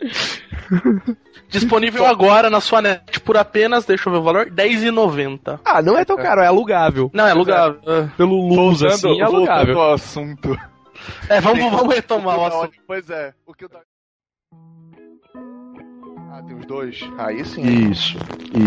Disponível 1.48 2.06
agora 2.06 2.48
na 2.48 2.60
sua 2.60 2.80
net 2.80 3.20
por 3.20 3.36
apenas, 3.36 3.84
deixa 3.84 4.08
eu 4.08 4.12
ver 4.12 4.18
o 4.20 4.22
valor, 4.22 4.46
R$10,90. 4.46 5.60
Ah, 5.64 5.82
não 5.82 5.98
é 5.98 6.04
tão 6.04 6.16
caro, 6.16 6.40
é 6.40 6.46
alugável. 6.46 7.10
Não, 7.12 7.26
é 7.26 7.32
alugável. 7.32 7.80
Pelo 8.16 8.48
luz, 8.48 8.82
assim, 8.82 9.20
é 9.20 9.24
alugável. 9.24 9.74
voltando 9.74 9.80
ao 9.80 9.94
assunto. 9.94 10.58
É, 11.28 11.40
vamos, 11.40 11.70
vamos 11.70 11.94
retomar 11.94 12.38
o 12.38 12.46
assunto. 12.46 12.72
Pois 12.86 13.08
é, 13.10 13.32
o 13.46 13.52
que 13.52 13.64
eu 13.64 13.68
tava... 13.68 13.84
Ah, 16.32 16.42
tem 16.46 16.56
os 16.56 16.66
dois. 16.66 17.00
Aí 17.18 17.44
sim. 17.44 17.90
Isso, 17.90 18.16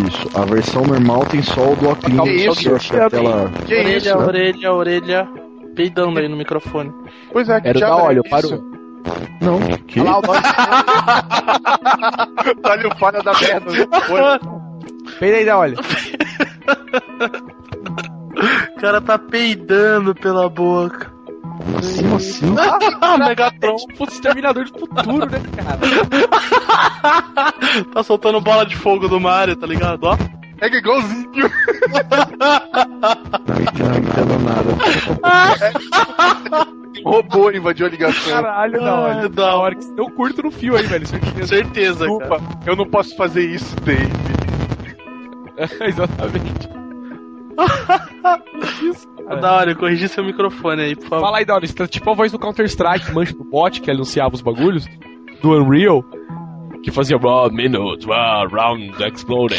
isso. 0.05 0.29
A 0.37 0.43
versão 0.43 0.83
normal 0.83 1.25
tem 1.25 1.41
só 1.41 1.71
o 1.71 1.75
do 1.75 1.89
óculos. 1.89 2.21
Que 2.23 2.31
isso? 2.31 2.91
que 2.91 2.97
é 2.97 3.03
aquela... 3.03 3.49
Que 3.49 3.73
orelha, 3.73 3.97
isso? 3.97 4.17
orelha, 4.17 4.73
orelha. 4.73 5.27
Peidando 5.73 6.19
aí 6.19 6.27
no 6.27 6.35
microfone. 6.35 6.91
Pois 7.31 7.47
é, 7.49 7.61
que 7.61 7.69
Era 7.69 7.77
o 7.77 8.13
da 8.13 8.13
é 8.13 8.29
parou. 8.29 8.53
isso? 8.53 8.73
Não, 9.41 9.59
que? 9.87 9.99
Olha 9.99 10.11
lá 10.11 10.19
o 10.19 10.21
nome. 11.05 12.59
Olha 12.63 12.87
o 12.87 12.95
falha 12.97 13.21
da 13.21 13.33
merda. 13.33 13.71
Peida 15.19 15.37
aí 15.37 15.45
da 15.45 15.57
olha. 15.57 15.75
O 18.75 18.81
cara 18.81 18.99
tá 19.01 19.17
peidando 19.17 20.15
pela 20.15 20.49
boca. 20.49 21.11
Assim, 21.77 22.15
assim. 22.15 22.55
Ah, 23.01 23.17
Megatron. 23.17 23.75
Tipo 23.75 24.03
exterminador 24.05 24.65
de 24.65 24.71
futuro, 24.71 25.25
né, 25.29 25.41
cara? 25.55 25.79
tá 27.93 28.03
soltando 28.03 28.41
bola 28.41 28.65
de 28.65 28.75
fogo 28.75 29.07
do 29.07 29.19
Mario, 29.19 29.55
tá 29.55 29.67
ligado? 29.67 30.03
Ó. 30.03 30.17
É 30.63 30.69
que 30.69 30.77
igualzinho. 30.77 31.29
Não 33.79 33.97
entendo 33.97 34.39
nada. 34.39 34.69
Robô 37.03 37.51
invadiu 37.51 37.85
a 37.85 37.89
ligação. 37.89 38.31
Caralho, 38.31 38.79
da 38.79 38.95
hora. 38.95 39.27
Da 39.27 39.55
hora 39.55 39.75
que 39.75 39.85
eu 39.97 40.09
curto 40.11 40.41
no 40.41 40.49
fio 40.49 40.77
aí, 40.77 40.83
velho. 40.83 41.05
Certeza. 41.05 41.47
Certeza, 41.47 42.05
Desculpa, 42.07 42.41
eu 42.65 42.77
não 42.77 42.89
posso 42.89 43.13
fazer 43.17 43.45
isso, 43.45 43.75
Dave. 43.81 44.07
Exatamente. 45.85 46.69
Isso, 48.81 49.07
cara. 49.09 49.41
Da 49.41 49.53
hora, 49.57 49.75
corrigir 49.75 50.09
seu 50.09 50.23
microfone 50.23 50.81
aí, 50.81 50.95
por 50.95 51.07
favor. 51.07 51.25
Fala 51.25 51.37
aí, 51.39 51.45
da 51.45 51.55
hora. 51.55 51.65
Isso 51.65 51.75
tá 51.75 51.85
tipo 51.85 52.09
a 52.09 52.13
voz 52.13 52.31
do 52.31 52.39
Counter-Strike, 52.39 53.11
mancha 53.11 53.33
do 53.33 53.43
bot, 53.43 53.79
que 53.81 53.91
anunciava 53.91 54.33
os 54.33 54.41
bagulhos. 54.41 54.87
Do 55.41 55.51
Unreal. 55.51 56.03
Que 56.83 56.91
fazia 56.91 57.17
raw 57.17 57.49
minutes, 57.49 58.05
raw 58.05 58.45
round 58.47 59.01
exploding. 59.03 59.55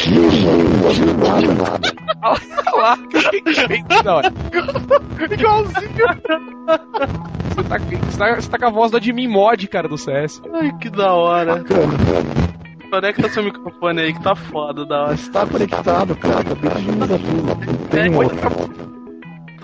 Olha 2.21 2.71
lá, 2.75 2.97
que 2.97 3.19
fez 3.19 4.03
da 4.03 4.15
hora. 4.15 4.33
Igualzinho. 5.31 6.05
Você 7.55 7.63
tá, 7.63 7.77
você, 7.77 8.17
tá, 8.17 8.35
você 8.35 8.49
tá 8.49 8.57
com 8.59 8.65
a 8.65 8.69
voz 8.69 8.91
do 8.91 8.97
Admin 8.97 9.27
Mod, 9.27 9.67
cara, 9.67 9.87
do 9.87 9.97
CS. 9.97 10.41
Ai, 10.53 10.71
que 10.79 10.89
da 10.89 11.13
hora. 11.13 11.63
Conecta 12.91 13.29
seu 13.29 13.43
microfone 13.43 14.01
aí 14.01 14.13
que 14.13 14.21
tá 14.21 14.35
foda, 14.35 14.85
da 14.85 15.03
hora. 15.05 15.13
Está 15.15 15.45
conectado, 15.47 16.15
cara. 16.15 16.43
Tá 16.43 16.55
pedindo 16.55 17.07
tudo. 17.07 17.87
Tem 17.89 18.09
um 18.11 18.17
outro. 18.17 18.64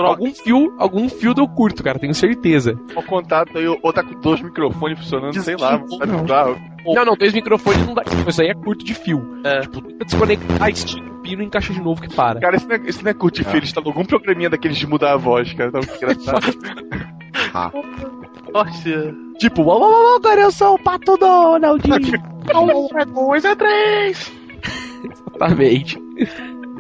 Algum 0.09 0.33
fio, 0.33 0.73
algum 0.77 1.09
fio 1.09 1.33
eu 1.37 1.47
curto, 1.47 1.83
cara, 1.83 1.99
tenho 1.99 2.13
certeza. 2.13 2.77
O 2.95 3.03
contato 3.03 3.57
aí, 3.57 3.67
ou 3.67 3.93
tá 3.93 4.03
com 4.03 4.19
dois 4.19 4.41
microfones 4.41 4.99
funcionando, 4.99 5.41
sei 5.41 5.55
lá, 5.55 5.77
tá 5.77 6.05
bizarro. 6.05 6.57
Não, 6.85 7.05
não, 7.05 7.15
dois 7.15 7.33
microfones 7.33 7.85
não 7.85 7.93
dá. 7.93 8.03
Isso 8.27 8.41
aí 8.41 8.49
é 8.49 8.53
curto 8.53 8.83
de 8.83 8.93
fio. 8.93 9.21
É. 9.43 9.61
Tipo, 9.61 9.81
tenta 9.81 10.05
desconectar, 10.05 10.69
estica 10.69 11.09
o 11.09 11.21
pino 11.21 11.43
e 11.43 11.45
encaixa 11.45 11.73
de 11.73 11.81
novo 11.81 12.01
que 12.01 12.13
para. 12.13 12.39
Cara, 12.39 12.55
isso 12.55 12.67
não 12.67 12.75
é, 12.75 12.79
isso 12.85 13.03
não 13.03 13.11
é 13.11 13.13
curtir 13.13 13.43
filho, 13.43 13.63
instalou 13.63 13.91
algum 13.91 14.05
programinha 14.05 14.49
daqueles 14.49 14.77
de 14.77 14.87
mudar 14.87 15.13
a 15.13 15.17
voz, 15.17 15.53
cara. 15.53 15.71
Tá 15.71 15.79
muito 15.79 15.95
engraçado. 15.95 16.41
Nossa. 18.51 19.15
Tipo, 19.37 19.63
uau, 19.63 19.79
uau, 19.79 19.91
uau, 19.91 20.15
agora 20.15 20.41
eu 20.41 20.51
sou 20.51 20.75
o 20.75 20.79
Pato 20.79 21.17
Donald. 21.17 21.81
é 22.95 23.05
dois, 23.05 23.45
é 23.45 23.55
três. 23.55 24.31
Exatamente. 25.03 25.99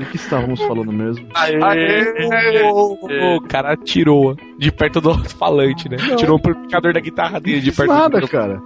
Do 0.01 0.05
que 0.09 0.15
estávamos 0.15 0.59
falando 0.63 0.91
mesmo? 0.91 1.27
Aê! 1.35 2.61
O, 2.71 3.35
o 3.37 3.41
cara 3.41 3.77
tirou 3.77 4.35
de 4.57 4.71
perto 4.71 4.99
do 4.99 5.09
alto-falante, 5.11 5.87
né? 5.87 5.97
Tirou 6.17 6.35
o 6.35 6.39
amplificador 6.39 6.91
da 6.93 6.99
guitarra 6.99 7.39
dele 7.39 7.61
de 7.61 7.71
perto 7.71 7.89
Nada, 7.93 8.19
do 8.19 8.27
cara. 8.27 8.59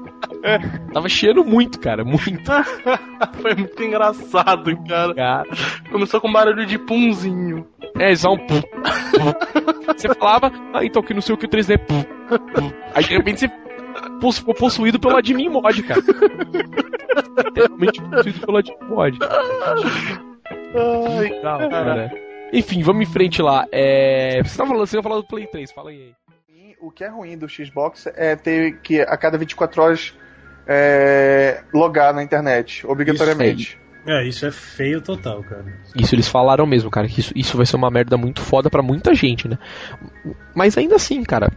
Tava 0.93 1.09
chiando 1.09 1.43
muito, 1.43 1.77
cara, 1.79 2.05
muito. 2.05 2.49
Foi 3.41 3.53
muito 3.55 3.83
engraçado, 3.83 4.77
cara. 4.87 5.13
Cara. 5.13 5.45
Começou 5.91 6.21
com 6.21 6.31
barulho 6.31 6.65
de 6.65 6.77
punzinho. 6.79 7.67
É, 7.99 8.15
só 8.15 8.31
um 8.33 8.37
pum. 8.37 8.61
Você 9.87 10.07
falava, 10.15 10.51
ah, 10.73 10.83
então 10.85 11.01
que 11.03 11.13
não 11.13 11.21
sei 11.21 11.35
o 11.35 11.37
que 11.37 11.45
o 11.45 11.49
3D. 11.49 11.77
Pum, 11.79 12.03
pum. 12.53 12.71
Aí 12.93 13.03
de 13.03 13.15
repente 13.17 13.39
você 13.41 13.51
poss- 14.21 14.37
ficou 14.39 14.53
possuído 14.53 14.99
pelo 14.99 15.17
admin 15.17 15.49
mod, 15.49 15.83
cara. 15.83 16.01
Realmente 17.55 18.01
possuído 18.01 18.39
pelo 18.45 18.57
admin 18.57 18.77
mod. 18.89 19.19
Ai, 20.77 21.41
cara. 21.41 22.11
Enfim, 22.53 22.81
vamos 22.83 23.07
em 23.07 23.11
frente 23.11 23.41
lá. 23.41 23.65
É... 23.71 24.41
Você 24.43 24.57
tá 24.57 24.65
falando, 24.65 24.85
você 24.85 24.97
ia 24.97 25.03
falar 25.03 25.17
do 25.17 25.27
Play 25.27 25.47
3, 25.47 25.71
fala 25.71 25.89
aí. 25.89 26.13
O 26.79 26.91
que 26.91 27.03
é 27.03 27.07
ruim 27.07 27.37
do 27.37 27.49
Xbox 27.49 28.07
é 28.15 28.35
ter 28.35 28.79
que 28.81 29.01
a 29.01 29.17
cada 29.17 29.37
24 29.37 29.81
horas 29.81 30.13
é, 30.67 31.63
logar 31.73 32.13
na 32.13 32.23
internet, 32.23 32.85
obrigatoriamente. 32.85 33.79
É, 34.07 34.27
isso 34.27 34.45
é 34.45 34.51
feio 34.51 35.01
total, 35.01 35.41
cara. 35.43 35.65
Isso 35.95 36.13
eles 36.13 36.27
falaram 36.27 36.67
mesmo, 36.67 36.91
cara, 36.91 37.07
que 37.07 37.19
isso, 37.19 37.33
isso 37.35 37.57
vai 37.57 37.65
ser 37.65 37.75
uma 37.75 37.89
merda 37.89 38.15
muito 38.17 38.39
foda 38.39 38.69
pra 38.69 38.83
muita 38.83 39.15
gente, 39.15 39.47
né? 39.47 39.57
Mas 40.53 40.77
ainda 40.77 40.95
assim, 40.95 41.23
cara. 41.23 41.51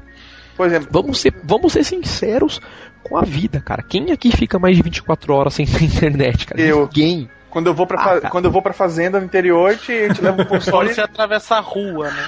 Por 0.56 0.66
exemplo, 0.66 0.88
vamos 0.90 1.20
ser, 1.20 1.34
vamos 1.44 1.72
ser 1.72 1.84
sinceros 1.84 2.60
com 3.02 3.18
a 3.18 3.22
vida, 3.22 3.60
cara. 3.60 3.82
Quem 3.82 4.10
aqui 4.12 4.34
fica 4.34 4.58
mais 4.58 4.76
de 4.76 4.82
24 4.82 5.34
horas 5.34 5.54
sem 5.54 5.66
ter 5.68 5.84
internet, 5.84 6.46
cara? 6.46 6.60
Eu. 6.60 6.86
Ninguém. 6.86 7.28
Quando 7.50 7.66
eu 7.68 7.74
vou 7.74 7.86
pra, 7.86 7.98
fa- 7.98 8.20
quando 8.30 8.44
eu 8.44 8.50
vou 8.50 8.60
pra 8.62 8.72
fazenda 8.72 9.18
no 9.18 9.26
interior, 9.26 9.70
a 9.70 9.72
gente, 9.72 9.92
a 9.92 10.08
gente 10.08 10.20
leva 10.22 10.42
um 10.42 10.44
Só 10.44 10.50
console. 10.50 10.94
você 10.94 11.00
atravessa 11.00 11.56
a 11.56 11.60
rua, 11.60 12.10
né? 12.10 12.26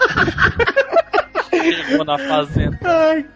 Chegou 1.87 2.05
na 2.05 2.19
fazenda. 2.19 2.79
Ai, 2.85 3.27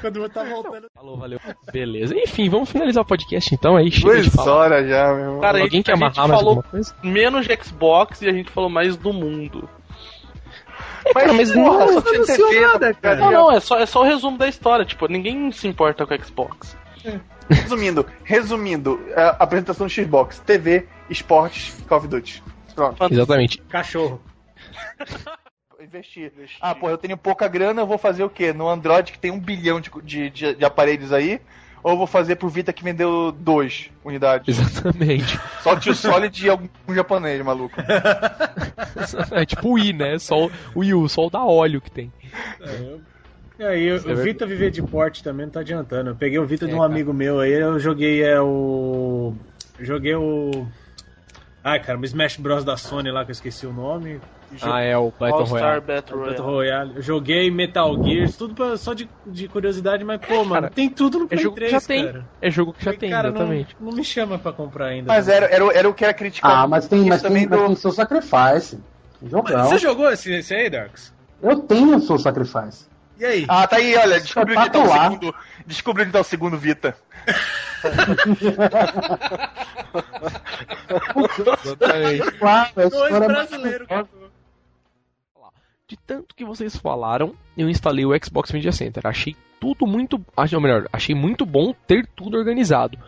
quando 0.00 0.22
eu 0.22 0.28
tá 0.30 0.42
voltando. 0.42 0.86
Falou, 0.94 1.18
valeu. 1.18 1.38
Beleza. 1.72 2.14
Enfim, 2.16 2.48
vamos 2.48 2.70
finalizar 2.70 3.02
o 3.02 3.06
podcast 3.06 3.54
então 3.54 3.76
aí. 3.76 3.90
Chega 3.90 4.22
de 4.22 4.30
Duas 4.30 4.34
falar. 4.34 4.52
horas 4.56 4.88
já, 4.88 5.12
meu 5.14 5.24
irmão. 5.24 5.40
Cara, 5.40 5.60
Alguém 5.60 5.80
a 5.80 5.82
quer 5.84 5.92
gente 5.92 6.02
amarrar 6.02 6.28
mais 6.28 6.40
falou 6.40 6.48
alguma 6.56 6.62
coisa? 6.70 6.94
menos 7.02 7.46
de 7.46 7.58
Xbox 7.62 8.22
e 8.22 8.28
a 8.28 8.32
gente 8.32 8.50
falou 8.50 8.70
mais 8.70 8.96
do 8.96 9.12
mundo. 9.12 9.68
Cara, 11.12 11.32
mas 11.32 11.50
porra, 11.52 11.78
não, 11.86 11.92
só 11.94 12.00
tem 12.00 12.18
não 12.20 12.26
TV, 12.26 12.60
nada, 12.60 12.94
cara. 12.94 13.16
Não, 13.16 13.32
não, 13.32 13.52
é 13.52 13.60
só, 13.60 13.78
é 13.78 13.86
só 13.86 14.00
o 14.00 14.04
resumo 14.04 14.38
da 14.38 14.48
história. 14.48 14.84
Tipo, 14.84 15.06
ninguém 15.08 15.50
se 15.52 15.66
importa 15.68 16.06
com 16.06 16.14
o 16.14 16.24
Xbox. 16.24 16.76
Resumindo, 17.50 18.06
resumindo, 18.24 19.00
a 19.16 19.30
apresentação 19.42 19.86
do 19.86 19.92
Xbox, 19.92 20.38
TV, 20.38 20.86
esportes, 21.12 21.74
Call 21.88 21.98
of 21.98 22.08
Duty. 22.08 22.42
Pronto. 22.74 23.04
Exatamente. 23.12 23.58
Cachorro. 23.68 24.20
Investir. 25.82 26.30
Ah, 26.60 26.74
pô, 26.76 26.88
eu 26.88 26.96
tenho 26.96 27.16
pouca 27.16 27.48
grana, 27.48 27.82
eu 27.82 27.86
vou 27.86 27.98
fazer 27.98 28.22
o 28.22 28.30
quê? 28.30 28.52
No 28.52 28.68
Android 28.68 29.10
que 29.10 29.18
tem 29.18 29.32
um 29.32 29.40
bilhão 29.40 29.80
de, 29.80 29.90
de, 30.04 30.30
de- 30.30 30.54
de 30.54 30.64
aparelhos 30.64 31.12
aí? 31.12 31.40
Ou 31.82 31.90
eu 31.92 31.98
vou 31.98 32.06
fazer 32.06 32.36
pro 32.36 32.48
Vita 32.48 32.72
que 32.72 32.84
vendeu 32.84 33.32
dois 33.32 33.90
unidades? 34.04 34.56
Exatamente. 34.56 35.36
Só 35.60 35.72
o 35.72 35.80
tio 35.80 35.92
Solid 35.96 36.46
e 36.46 36.48
algum 36.48 36.68
japonês, 36.94 37.44
maluco. 37.44 37.74
É 39.32 39.44
tipo 39.44 39.68
o 39.68 39.72
Wii, 39.72 39.92
né? 39.92 40.18
Só 40.18 40.46
o 40.46 40.50
o 40.74 40.80
Wii 40.80 40.94
U, 40.94 41.08
só 41.08 41.26
o 41.26 41.30
da 41.30 41.44
óleo 41.44 41.80
que 41.80 41.90
tem. 41.90 42.12
E 43.58 43.64
Isso 43.64 43.64
é 43.64 43.74
o 43.96 44.00
verdade. 44.00 44.22
Vita 44.22 44.46
viver 44.46 44.70
de 44.70 44.82
porte 44.82 45.22
também 45.24 45.46
não 45.46 45.52
tá 45.52 45.60
adiantando. 45.60 46.10
Eu 46.10 46.14
peguei 46.16 46.38
o 46.38 46.46
Vita 46.46 46.66
de 46.66 46.72
É, 46.72 46.74
um 46.74 46.78
cara. 46.80 46.92
amigo 46.92 47.12
meu 47.12 47.40
aí, 47.40 47.52
eu 47.52 47.78
joguei 47.80 48.22
é 48.22 48.40
o. 48.40 49.34
Joguei 49.80 50.14
o. 50.14 50.66
Ai, 51.64 51.80
cara, 51.80 51.98
o 51.98 52.04
Smash 52.04 52.36
Bros 52.38 52.64
da 52.64 52.76
Sony 52.76 53.10
lá, 53.10 53.24
que 53.24 53.30
eu 53.30 53.34
esqueci 53.34 53.66
o 53.66 53.72
nome. 53.72 54.20
Ah, 54.60 54.80
é 54.80 54.96
o 54.98 55.10
Battle 55.10 55.40
All 55.40 55.46
Star 55.46 55.60
Royale. 55.60 55.80
Battle 55.80 56.18
Royale. 56.18 56.30
Battle 56.36 56.54
Royale. 56.54 56.96
Eu 56.96 57.02
joguei 57.02 57.50
Metal 57.50 58.02
Gears, 58.02 58.36
tudo 58.36 58.54
pra- 58.54 58.76
só 58.76 58.92
de, 58.92 59.08
de 59.24 59.48
curiosidade, 59.48 60.04
mas 60.04 60.20
pô, 60.20 60.44
mano, 60.44 60.68
tem 60.70 60.90
tudo 60.90 61.20
no 61.20 61.24
É 61.24 61.28
Play 61.28 61.42
jogo 61.42 61.54
que 61.54 61.60
3, 61.60 61.72
já 61.72 61.80
tem. 61.80 62.04
cara. 62.04 62.28
É 62.40 62.50
jogo 62.50 62.72
que 62.74 62.84
já 62.84 62.92
tem, 62.92 63.10
cara, 63.10 63.30
não- 63.30 63.36
exatamente. 63.40 63.76
Não, 63.80 63.92
me 63.92 64.04
chama 64.04 64.38
pra 64.38 64.52
comprar 64.52 64.86
ainda. 64.88 65.08
Mas 65.08 65.28
era, 65.28 65.46
era, 65.46 65.64
era 65.72 65.88
o 65.88 65.94
que 65.94 66.04
era 66.04 66.12
criticado. 66.12 66.52
Ah, 66.54 66.66
mas 66.66 66.86
tem, 66.86 67.06
mas 67.06 67.22
tem, 67.22 67.30
também 67.30 67.46
mas 67.48 67.58
do- 67.60 67.66
tem 67.68 67.76
Soul 67.76 67.94
Sacrifice. 67.94 68.78
Jogão. 69.22 69.64
Você 69.68 69.78
jogou 69.78 70.10
esse, 70.10 70.32
esse 70.32 70.52
aí, 70.54 70.68
Darks? 70.68 71.14
Eu 71.40 71.60
tenho 71.60 71.98
Soul 72.00 72.18
Sacrifice. 72.18 72.90
E 73.16 73.24
aí? 73.24 73.46
Ah, 73.48 73.66
tá 73.66 73.76
aí, 73.76 73.94
olha, 73.96 74.20
descobriu 74.20 74.58
onde 74.58 74.70
tá 74.70 74.80
o 74.82 74.88
segundo. 74.88 75.34
Descobriu 75.66 76.04
onde 76.04 76.12
tá 76.12 76.20
o 76.20 76.24
segundo 76.24 76.58
Vita. 76.58 76.94
Exatamente. 81.62 82.32
Claro, 82.38 82.70
a 82.76 82.88
Dois 82.88 83.14
é 83.14 83.20
brasileiros. 83.20 83.88
De 85.86 85.96
tanto 86.06 86.34
que 86.34 86.44
vocês 86.44 86.76
falaram, 86.76 87.34
eu 87.56 87.68
instalei 87.68 88.06
o 88.06 88.24
Xbox 88.24 88.50
Media 88.52 88.72
Center. 88.72 89.06
Achei 89.06 89.36
tudo 89.60 89.86
muito. 89.86 90.20
Achei, 90.36 90.56
ou 90.56 90.62
melhor, 90.62 90.88
achei 90.92 91.14
muito 91.14 91.44
bom 91.44 91.74
ter 91.86 92.06
tudo 92.16 92.38
organizado. 92.38 92.98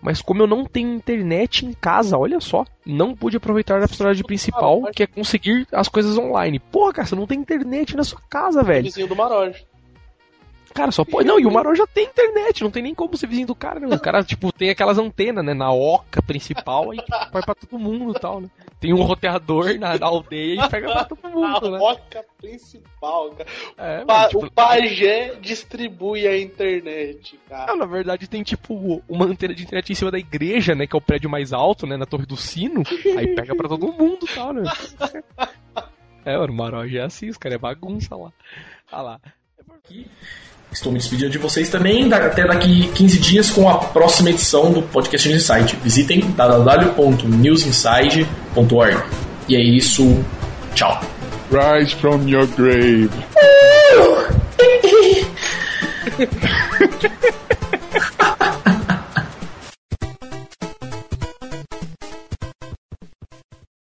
Mas 0.00 0.20
como 0.20 0.42
eu 0.42 0.48
não 0.48 0.64
tenho 0.64 0.92
internet 0.92 1.64
em 1.64 1.72
casa, 1.72 2.18
olha 2.18 2.40
só, 2.40 2.66
não 2.84 3.14
pude 3.14 3.36
aproveitar 3.36 3.80
a 3.80 3.86
personagem 3.86 4.24
principal, 4.24 4.82
que 4.92 5.04
é 5.04 5.06
conseguir 5.06 5.68
as 5.70 5.88
coisas 5.88 6.18
online. 6.18 6.58
Porra, 6.58 6.92
cara, 6.92 7.06
você 7.06 7.14
não 7.14 7.28
tem 7.28 7.38
internet 7.38 7.96
na 7.96 8.02
sua 8.02 8.20
casa, 8.28 8.64
velho. 8.64 8.82
Vizinho 8.82 9.06
do 9.06 9.14
Maroja. 9.14 9.64
Cara, 10.74 10.90
só 10.90 11.04
pode. 11.04 11.26
Não, 11.28 11.38
e 11.38 11.46
o 11.46 11.50
Maró 11.50 11.74
já 11.74 11.86
tem 11.86 12.04
internet, 12.06 12.62
não 12.62 12.70
tem 12.70 12.82
nem 12.82 12.94
como 12.94 13.16
ser 13.16 13.26
vizinho 13.26 13.46
do 13.46 13.54
cara, 13.54 13.78
né? 13.80 13.94
O 13.94 14.00
cara, 14.00 14.22
tipo, 14.24 14.50
tem 14.52 14.70
aquelas 14.70 14.98
antenas, 14.98 15.44
né? 15.44 15.52
Na 15.54 15.70
oca 15.72 16.22
principal, 16.22 16.90
aí 16.90 16.98
vai 17.32 17.42
pra 17.42 17.54
todo 17.54 17.78
mundo 17.78 18.16
e 18.16 18.20
tal, 18.20 18.40
né? 18.40 18.48
Tem 18.80 18.92
um 18.92 19.02
roteador 19.02 19.78
na, 19.78 19.96
na 19.98 20.06
aldeia 20.06 20.64
e 20.64 20.68
pega 20.68 20.90
pra 20.90 21.04
todo 21.04 21.28
mundo, 21.28 21.66
a 21.66 21.70
né? 21.70 21.78
roca 21.78 22.24
principal, 22.38 23.30
cara. 23.32 23.48
É, 23.78 24.02
O 24.02 24.06
pa- 24.06 24.14
mano, 24.16 24.28
tipo- 24.30 24.46
O 24.46 24.50
pajé 24.50 25.34
distribui 25.40 26.26
a 26.26 26.40
internet, 26.40 27.38
cara. 27.48 27.66
Não, 27.66 27.76
na 27.76 27.86
verdade 27.86 28.26
tem 28.28 28.42
tipo 28.42 29.02
uma 29.08 29.26
antena 29.26 29.54
de 29.54 29.62
internet 29.62 29.90
em 29.92 29.94
cima 29.94 30.10
da 30.10 30.18
igreja, 30.18 30.74
né? 30.74 30.86
Que 30.86 30.96
é 30.96 30.98
o 30.98 31.02
prédio 31.02 31.30
mais 31.30 31.52
alto, 31.52 31.86
né? 31.86 31.96
Na 31.96 32.06
Torre 32.06 32.26
do 32.26 32.36
Sino. 32.36 32.82
Aí 33.16 33.34
pega 33.34 33.54
pra 33.54 33.68
todo 33.68 33.92
mundo 33.92 34.26
e 34.28 34.34
tal, 34.34 34.52
né? 34.52 34.62
É, 36.24 36.36
mano, 36.38 36.52
o 36.52 36.56
Maró 36.56 36.86
já 36.86 37.00
é 37.00 37.04
assim, 37.04 37.28
os 37.28 37.36
caras 37.36 37.56
é 37.56 37.58
bagunça 37.58 38.16
lá. 38.16 38.32
Olha 38.90 39.02
lá. 39.02 39.20
Estou 40.72 40.90
me 40.90 40.98
despedindo 40.98 41.30
de 41.30 41.38
vocês 41.38 41.68
também. 41.68 42.12
Até 42.12 42.44
daqui 42.46 42.90
15 42.94 43.18
dias 43.18 43.50
com 43.50 43.68
a 43.68 43.78
próxima 43.78 44.30
edição 44.30 44.72
do 44.72 44.80
Podcast 44.82 45.28
News 45.28 45.42
Inside. 45.42 45.76
Visitem 45.82 46.20
www.newsinside.org. 46.30 49.02
E 49.48 49.56
é 49.56 49.60
isso. 49.60 50.24
Tchau. 50.74 51.00
Rise 51.50 51.94
from 51.96 52.26
your 52.26 52.46
grave. 52.46 53.10